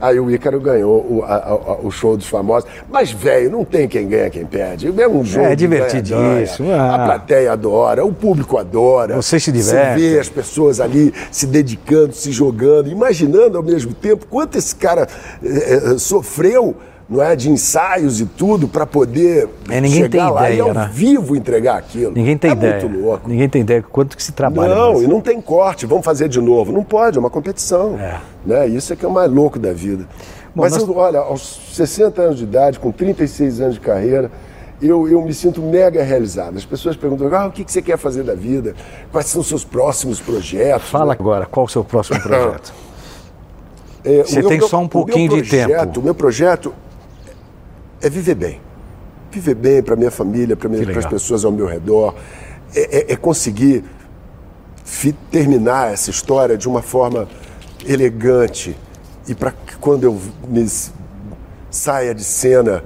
Aí 0.00 0.20
o 0.20 0.30
Ícaro 0.30 0.60
ganhou 0.60 0.98
o, 1.08 1.22
a- 1.24 1.36
a- 1.36 1.78
o 1.82 1.90
show 1.90 2.16
dos 2.16 2.26
famosos. 2.28 2.68
Mas, 2.90 3.10
velho, 3.10 3.50
não 3.50 3.64
tem 3.64 3.88
quem 3.88 4.06
ganha, 4.06 4.28
quem 4.28 4.44
perde. 4.44 4.92
É 5.00 5.08
um 5.08 5.24
jogo. 5.24 5.46
É 5.46 5.56
divertidíssimo, 5.56 6.70
ah. 6.72 6.94
A 6.96 7.04
plateia 7.06 7.52
adora, 7.52 8.04
o 8.04 8.12
público 8.12 8.58
adora. 8.58 9.16
Você 9.16 9.40
se 9.40 9.50
Você 9.50 9.52
diverte. 9.52 10.00
vê 10.00 10.18
as 10.18 10.28
pessoas 10.28 10.80
ali 10.80 11.14
se 11.32 11.46
dedicando, 11.46 12.12
se 12.14 12.30
jogando, 12.30 12.88
imaginando 12.90 13.56
ao 13.56 13.62
mesmo 13.64 13.94
tempo 13.94 14.26
quanto 14.26 14.58
esse 14.58 14.74
cara 14.76 15.08
eh, 15.42 15.94
sofreu. 15.98 16.76
Não 17.08 17.22
é, 17.22 17.36
de 17.36 17.48
ensaios 17.48 18.20
e 18.20 18.26
tudo 18.26 18.66
para 18.66 18.84
poder 18.84 19.48
É, 19.70 19.80
ninguém 19.80 20.02
chegar 20.02 20.24
tem 20.26 20.34
lá 20.34 20.50
e 20.50 20.54
ideia, 20.54 20.62
ao 20.64 20.74
né? 20.74 20.90
vivo 20.92 21.36
entregar 21.36 21.76
aquilo. 21.76 22.12
Ninguém 22.12 22.36
tem 22.36 22.50
é 22.50 22.54
ideia. 22.54 22.80
muito 22.84 22.98
louco. 23.00 23.28
Ninguém 23.28 23.48
tem 23.48 23.60
ideia 23.62 23.80
quanto 23.80 24.16
que 24.16 24.22
se 24.22 24.32
trabalha. 24.32 24.74
Não, 24.74 24.92
nisso. 24.94 25.04
e 25.04 25.06
não 25.06 25.20
tem 25.20 25.40
corte, 25.40 25.86
vamos 25.86 26.04
fazer 26.04 26.28
de 26.28 26.40
novo. 26.40 26.72
Não 26.72 26.82
pode, 26.82 27.16
é 27.16 27.20
uma 27.20 27.30
competição. 27.30 27.96
É. 27.96 28.20
Né? 28.44 28.66
Isso 28.66 28.92
é 28.92 28.96
que 28.96 29.04
é 29.04 29.08
o 29.08 29.12
mais 29.12 29.30
louco 29.30 29.56
da 29.56 29.72
vida. 29.72 30.04
Bom, 30.52 30.62
Mas 30.62 30.72
nós- 30.72 30.82
eu, 30.82 30.96
olha, 30.96 31.20
aos 31.20 31.60
60 31.74 32.22
anos 32.22 32.38
de 32.38 32.44
idade, 32.44 32.80
com 32.80 32.90
36 32.90 33.60
anos 33.60 33.74
de 33.74 33.80
carreira, 33.80 34.28
eu, 34.82 35.06
eu 35.08 35.22
me 35.22 35.32
sinto 35.32 35.62
mega 35.62 36.02
realizado. 36.02 36.56
As 36.56 36.64
pessoas 36.64 36.96
perguntam, 36.96 37.32
ah, 37.32 37.46
o 37.46 37.52
que 37.52 37.62
que 37.62 37.70
você 37.70 37.80
quer 37.82 37.98
fazer 37.98 38.24
da 38.24 38.34
vida? 38.34 38.74
Quais 39.12 39.26
são 39.26 39.42
os 39.42 39.46
seus 39.46 39.64
próximos 39.64 40.18
projetos? 40.18 40.88
Fala 40.88 41.12
né? 41.12 41.16
agora, 41.20 41.46
qual 41.46 41.66
o 41.66 41.68
seu 41.68 41.84
próximo 41.84 42.18
projeto? 42.22 42.74
É, 44.04 44.22
Você 44.24 44.40
meu 44.40 44.48
tem 44.48 44.60
só 44.60 44.78
um 44.80 44.88
pouquinho 44.88 45.32
meu 45.32 45.42
de 45.42 45.48
projeto- 45.48 45.68
tempo. 45.86 46.00
O 46.00 46.02
meu 46.02 46.14
projeto 46.14 46.72
é 48.06 48.10
viver 48.10 48.34
bem. 48.34 48.60
Viver 49.30 49.54
bem 49.54 49.82
para 49.82 49.96
minha 49.96 50.10
família, 50.10 50.56
para 50.56 50.68
as 50.68 51.06
pessoas 51.06 51.44
ao 51.44 51.52
meu 51.52 51.66
redor. 51.66 52.14
É, 52.74 52.98
é- 52.98 53.12
é 53.12 53.16
conseguir 53.16 53.84
fi- 54.84 55.12
terminar 55.30 55.92
essa 55.92 56.10
história 56.10 56.56
de 56.56 56.68
uma 56.68 56.82
forma 56.82 57.28
elegante 57.86 58.76
e 59.28 59.34
para 59.34 59.50
que 59.52 59.76
quando 59.76 60.04
eu 60.04 60.18
me 60.48 60.66
saia 61.70 62.14
de 62.14 62.24
cena, 62.24 62.82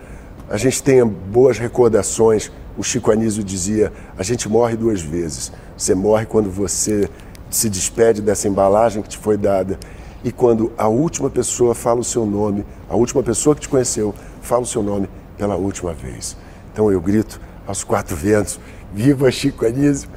a 0.48 0.56
gente 0.56 0.82
tenha 0.82 1.04
boas 1.04 1.58
recordações. 1.58 2.50
O 2.76 2.82
Chico 2.82 3.10
Anísio 3.10 3.44
dizia: 3.44 3.92
a 4.16 4.22
gente 4.22 4.48
morre 4.48 4.76
duas 4.76 5.00
vezes. 5.00 5.52
Você 5.76 5.94
morre 5.94 6.26
quando 6.26 6.50
você 6.50 7.08
se 7.50 7.68
despede 7.68 8.20
dessa 8.22 8.48
embalagem 8.48 9.02
que 9.02 9.08
te 9.08 9.18
foi 9.18 9.36
dada 9.36 9.78
e 10.22 10.30
quando 10.30 10.70
a 10.78 10.86
última 10.88 11.28
pessoa 11.30 11.74
fala 11.74 12.00
o 12.00 12.04
seu 12.04 12.24
nome, 12.26 12.64
a 12.88 12.94
última 12.94 13.22
pessoa 13.22 13.54
que 13.54 13.62
te 13.62 13.68
conheceu 13.68 14.14
fala 14.40 14.62
o 14.62 14.66
seu 14.66 14.82
nome 14.82 15.08
pela 15.36 15.56
última 15.56 15.92
vez. 15.92 16.36
Então 16.72 16.90
eu 16.90 17.00
grito 17.00 17.40
aos 17.66 17.82
quatro 17.84 18.16
ventos: 18.16 18.58
Viva 18.92 19.30
Chico 19.30 19.66
Anísio! 19.66 20.08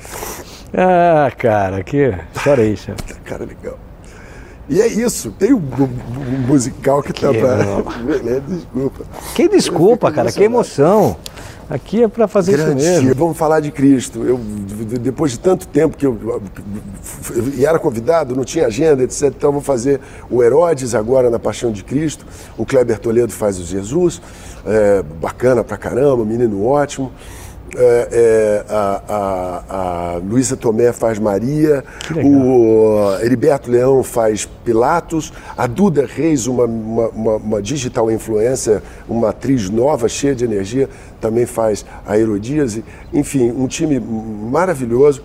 Ah, 0.75 1.31
cara, 1.37 1.83
que 1.83 1.97
é 1.97 2.65
isso? 2.65 2.91
Cara, 3.23 3.45
legal. 3.45 3.77
E 4.69 4.81
é 4.81 4.87
isso, 4.87 5.31
tem 5.31 5.53
um, 5.53 5.57
um- 5.57 6.47
musical 6.47 7.03
que, 7.03 7.11
tá 7.13 7.31
pra. 7.33 7.55
legal. 7.55 7.83
Beleza, 8.03 8.41
Desculpa. 8.47 9.05
Que 9.35 9.49
desculpa, 9.49 10.11
cara, 10.11 10.31
que 10.31 10.43
emoção. 10.43 11.17
Aqui 11.69 12.03
é 12.03 12.07
para 12.07 12.27
fazer 12.27 12.57
Grande 12.57 12.81
isso 12.83 13.01
mesmo. 13.03 13.15
Vamos 13.15 13.37
falar 13.37 13.59
de 13.59 13.71
Cristo. 13.71 14.23
Eu, 14.23 14.37
depois 14.99 15.31
de 15.31 15.39
tanto 15.39 15.67
tempo 15.67 15.97
que 15.97 16.05
eu, 16.05 16.41
eu 17.57 17.67
era 17.67 17.79
convidado, 17.79 18.35
não 18.35 18.43
tinha 18.43 18.67
agenda, 18.67 19.03
etc. 19.03 19.23
Então 19.23 19.51
vou 19.51 19.61
fazer 19.61 19.99
o 20.29 20.43
Herodes 20.43 20.93
agora 20.93 21.29
na 21.29 21.39
Paixão 21.39 21.71
de 21.71 21.83
Cristo. 21.83 22.25
O 22.57 22.65
Kleber 22.65 22.99
Toledo 22.99 23.31
faz 23.31 23.59
o 23.59 23.63
Jesus. 23.63 24.21
É, 24.65 25.03
bacana 25.21 25.63
pra 25.63 25.77
caramba, 25.77 26.23
menino 26.23 26.65
ótimo. 26.65 27.11
É, 27.75 28.07
é, 28.11 28.65
a, 28.69 29.01
a, 29.09 30.13
a 30.13 30.17
Luísa 30.17 30.55
Tomé 30.55 30.93
faz 30.93 31.17
Maria, 31.17 31.83
o 32.23 33.17
Heriberto 33.19 33.71
Leão 33.71 34.03
faz 34.03 34.45
Pilatos, 34.45 35.33
a 35.57 35.65
Duda 35.65 36.05
Reis, 36.05 36.45
uma, 36.45 36.65
uma, 36.65 37.07
uma, 37.07 37.35
uma 37.37 37.61
digital 37.61 38.11
influencer, 38.11 38.81
uma 39.09 39.29
atriz 39.29 39.71
nova, 39.71 40.07
cheia 40.07 40.35
de 40.35 40.45
energia, 40.45 40.87
também 41.19 41.47
faz 41.47 41.83
a 42.05 42.17
Herodíase. 42.17 42.85
Enfim, 43.11 43.51
um 43.51 43.65
time 43.67 43.99
maravilhoso 43.99 45.23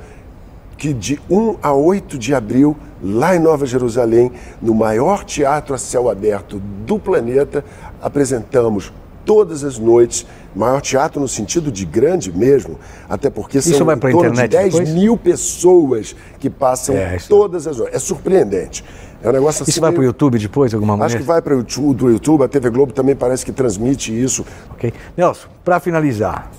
que 0.78 0.94
de 0.94 1.20
1 1.28 1.56
a 1.60 1.74
8 1.74 2.16
de 2.16 2.32
abril, 2.32 2.76
lá 3.02 3.34
em 3.34 3.40
Nova 3.40 3.66
Jerusalém, 3.66 4.32
no 4.62 4.72
maior 4.72 5.24
teatro 5.24 5.74
a 5.74 5.78
céu 5.78 6.08
aberto 6.08 6.62
do 6.86 6.98
planeta, 6.98 7.64
apresentamos 8.00 8.92
todas 9.28 9.62
as 9.62 9.76
noites, 9.78 10.24
maior 10.56 10.80
teatro 10.80 11.20
no 11.20 11.28
sentido 11.28 11.70
de 11.70 11.84
grande 11.84 12.32
mesmo, 12.32 12.78
até 13.06 13.28
porque 13.28 13.58
Isso 13.58 13.74
são 13.76 13.84
vai 13.84 13.94
em 13.94 13.98
torno 13.98 14.18
de 14.22 14.26
internet 14.28 14.50
10 14.50 14.72
depois? 14.72 14.88
mil 14.88 15.18
pessoas 15.18 16.16
que 16.40 16.48
passam 16.48 16.96
É, 16.96 17.16
isso- 17.16 17.28
todas 17.28 17.66
as 17.66 17.76
noites. 17.76 17.94
É 17.94 17.98
surpreendente. 17.98 18.82
É 19.22 19.28
um 19.28 19.32
negócio 19.32 19.62
assim. 19.64 19.70
Isso 19.70 19.80
vai 19.82 19.90
para 19.90 19.98
o 19.98 20.00
meio- 20.00 20.08
YouTube 20.08 20.38
depois, 20.38 20.70
de 20.70 20.76
alguma 20.76 20.94
Acho 20.94 21.00
maneira? 21.00 21.20
que 21.20 21.26
vai 21.26 21.42
para 21.42 21.54
o 21.54 21.58
YouTube, 21.58 21.94
do 21.98 22.10
YouTube, 22.10 22.42
a 22.44 22.48
TV 22.48 22.70
Globo 22.70 22.92
também 22.94 23.14
parece 23.14 23.44
que 23.44 23.52
transmite 23.52 24.18
isso. 24.18 24.46
Ok. 24.70 24.94
Nelson, 25.14 25.48
para 25.62 25.78
finalizar, 25.78 26.50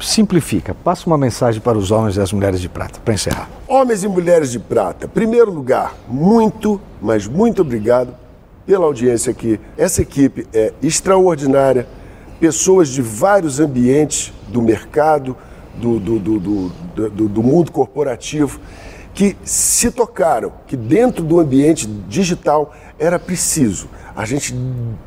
simplifica, 0.00 0.74
passa 0.74 1.06
uma 1.06 1.18
mensagem 1.18 1.60
para 1.60 1.78
os 1.78 1.90
homens 1.92 2.16
e 2.16 2.20
as 2.20 2.32
mulheres 2.32 2.60
de 2.60 2.68
prata, 2.68 2.98
para 3.04 3.14
encerrar. 3.14 3.48
Homens 3.68 4.02
e 4.02 4.08
mulheres 4.08 4.50
de 4.50 4.58
prata, 4.58 5.06
primeiro 5.06 5.52
lugar, 5.52 5.94
muito, 6.08 6.80
mas 7.00 7.26
muito 7.28 7.62
obrigado 7.62 8.12
pela 8.66 8.84
audiência 8.86 9.30
aqui. 9.30 9.58
Essa 9.76 10.02
equipe 10.02 10.46
é 10.52 10.72
extraordinária, 10.82 11.86
pessoas 12.40 12.88
de 12.88 13.02
vários 13.02 13.60
ambientes 13.60 14.32
do 14.48 14.62
mercado, 14.62 15.36
do, 15.76 15.98
do, 15.98 16.18
do, 16.18 16.38
do, 16.40 16.68
do- 17.10 17.28
do 17.28 17.42
mundo 17.42 17.70
corporativo, 17.72 18.60
que 19.14 19.36
se 19.44 19.90
tocaram 19.90 20.52
que 20.66 20.76
dentro 20.76 21.24
do 21.24 21.40
ambiente 21.40 21.86
digital 21.86 22.72
era 22.98 23.18
preciso 23.18 23.88
a 24.14 24.24
gente 24.24 24.52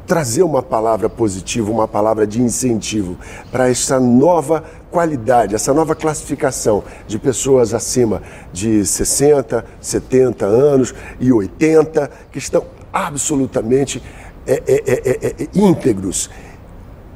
trazer 0.08 0.42
uma 0.44 0.62
palavra 0.62 1.10
positiva, 1.10 1.70
uma 1.70 1.88
palavra 1.88 2.26
de 2.26 2.42
incentivo 2.42 3.18
para 3.52 3.70
essa 3.70 4.00
nova 4.00 4.64
qualidade, 4.90 5.54
essa 5.54 5.74
nova 5.74 5.94
classificação 5.96 6.82
de 7.08 7.20
pessoas 7.20 7.74
acima 7.74 8.22
de 8.54 8.86
60, 8.86 9.66
70 9.82 10.46
anos 10.46 10.94
e 11.20 11.32
80 11.32 12.10
que 12.32 12.38
estão 12.38 12.64
absolutamente 12.94 14.02
é, 14.48 14.54
é, 14.66 14.84
é, 14.88 15.10
é, 15.10 15.44
é, 15.44 15.48
íntegros, 15.54 16.30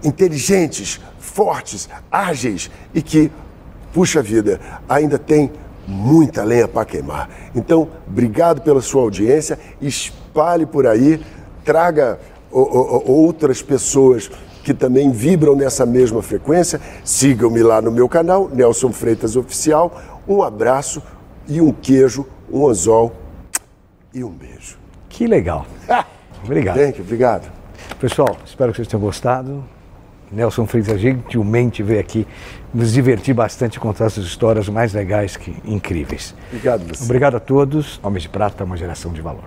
inteligentes, 0.06 1.00
fortes, 1.20 1.89
ágeis 2.12 2.70
e 2.94 3.02
que, 3.02 3.32
puxa 3.94 4.22
vida, 4.22 4.60
ainda 4.88 5.18
tem 5.18 5.52
muita 5.88 6.44
lenha 6.44 6.68
para 6.68 6.86
queimar. 6.86 7.30
Então, 7.54 7.88
obrigado 8.08 8.62
pela 8.62 8.82
sua 8.82 9.02
audiência, 9.02 9.60
espalhe 9.82 10.65
por 10.65 10.88
aí, 10.88 11.22
traga 11.63 12.20
o- 12.52 12.60
o- 12.62 13.12
outras 13.12 13.62
pessoas 13.62 14.30
que 14.63 14.74
também 14.74 15.12
vibram 15.12 15.56
nessa 15.56 15.86
mesma 15.86 16.22
frequência. 16.24 16.80
Sigam-me 17.04 17.62
lá 17.62 17.82
no 17.82 17.91
meu 17.91 18.08
canal, 18.10 18.50
Nelson 18.52 18.91
Freitas 18.91 19.36
Oficial. 19.36 20.02
Um 20.28 20.41
abraço 20.41 21.04
e 21.48 21.62
um 21.62 21.72
queijo, 21.72 22.26
um 22.52 22.68
anzol 22.68 23.13
e 24.13 24.24
um 24.24 24.32
beijo. 24.32 24.78
Que 25.08 25.28
legal. 25.28 25.68
Obrigado. 26.44 26.78
Thank 26.78 26.98
you, 26.98 27.04
obrigado. 27.04 27.52
Pessoal, 28.00 28.36
espero 28.44 28.72
que 28.72 28.78
vocês 28.78 28.88
tenham 28.88 29.02
gostado. 29.02 29.63
Nelson 30.32 30.66
Freitas 30.66 31.00
gentilmente 31.00 31.84
veio 31.84 32.00
aqui 32.00 32.28
nos 32.74 32.92
divertir 32.92 33.34
bastante 33.34 33.80
contar 33.80 34.06
essas 34.06 34.26
histórias 34.26 34.68
mais 34.68 34.94
legais 34.94 35.38
que 35.38 35.56
incríveis. 35.66 36.36
Obrigado, 36.50 36.88
você. 36.88 37.04
Obrigado 37.04 37.38
a 37.38 37.40
todos. 37.40 38.00
Homens 38.04 38.24
de 38.24 38.30
Prata, 38.30 38.64
uma 38.64 38.78
geração 38.78 39.14
de 39.14 39.22
valor. 39.22 39.46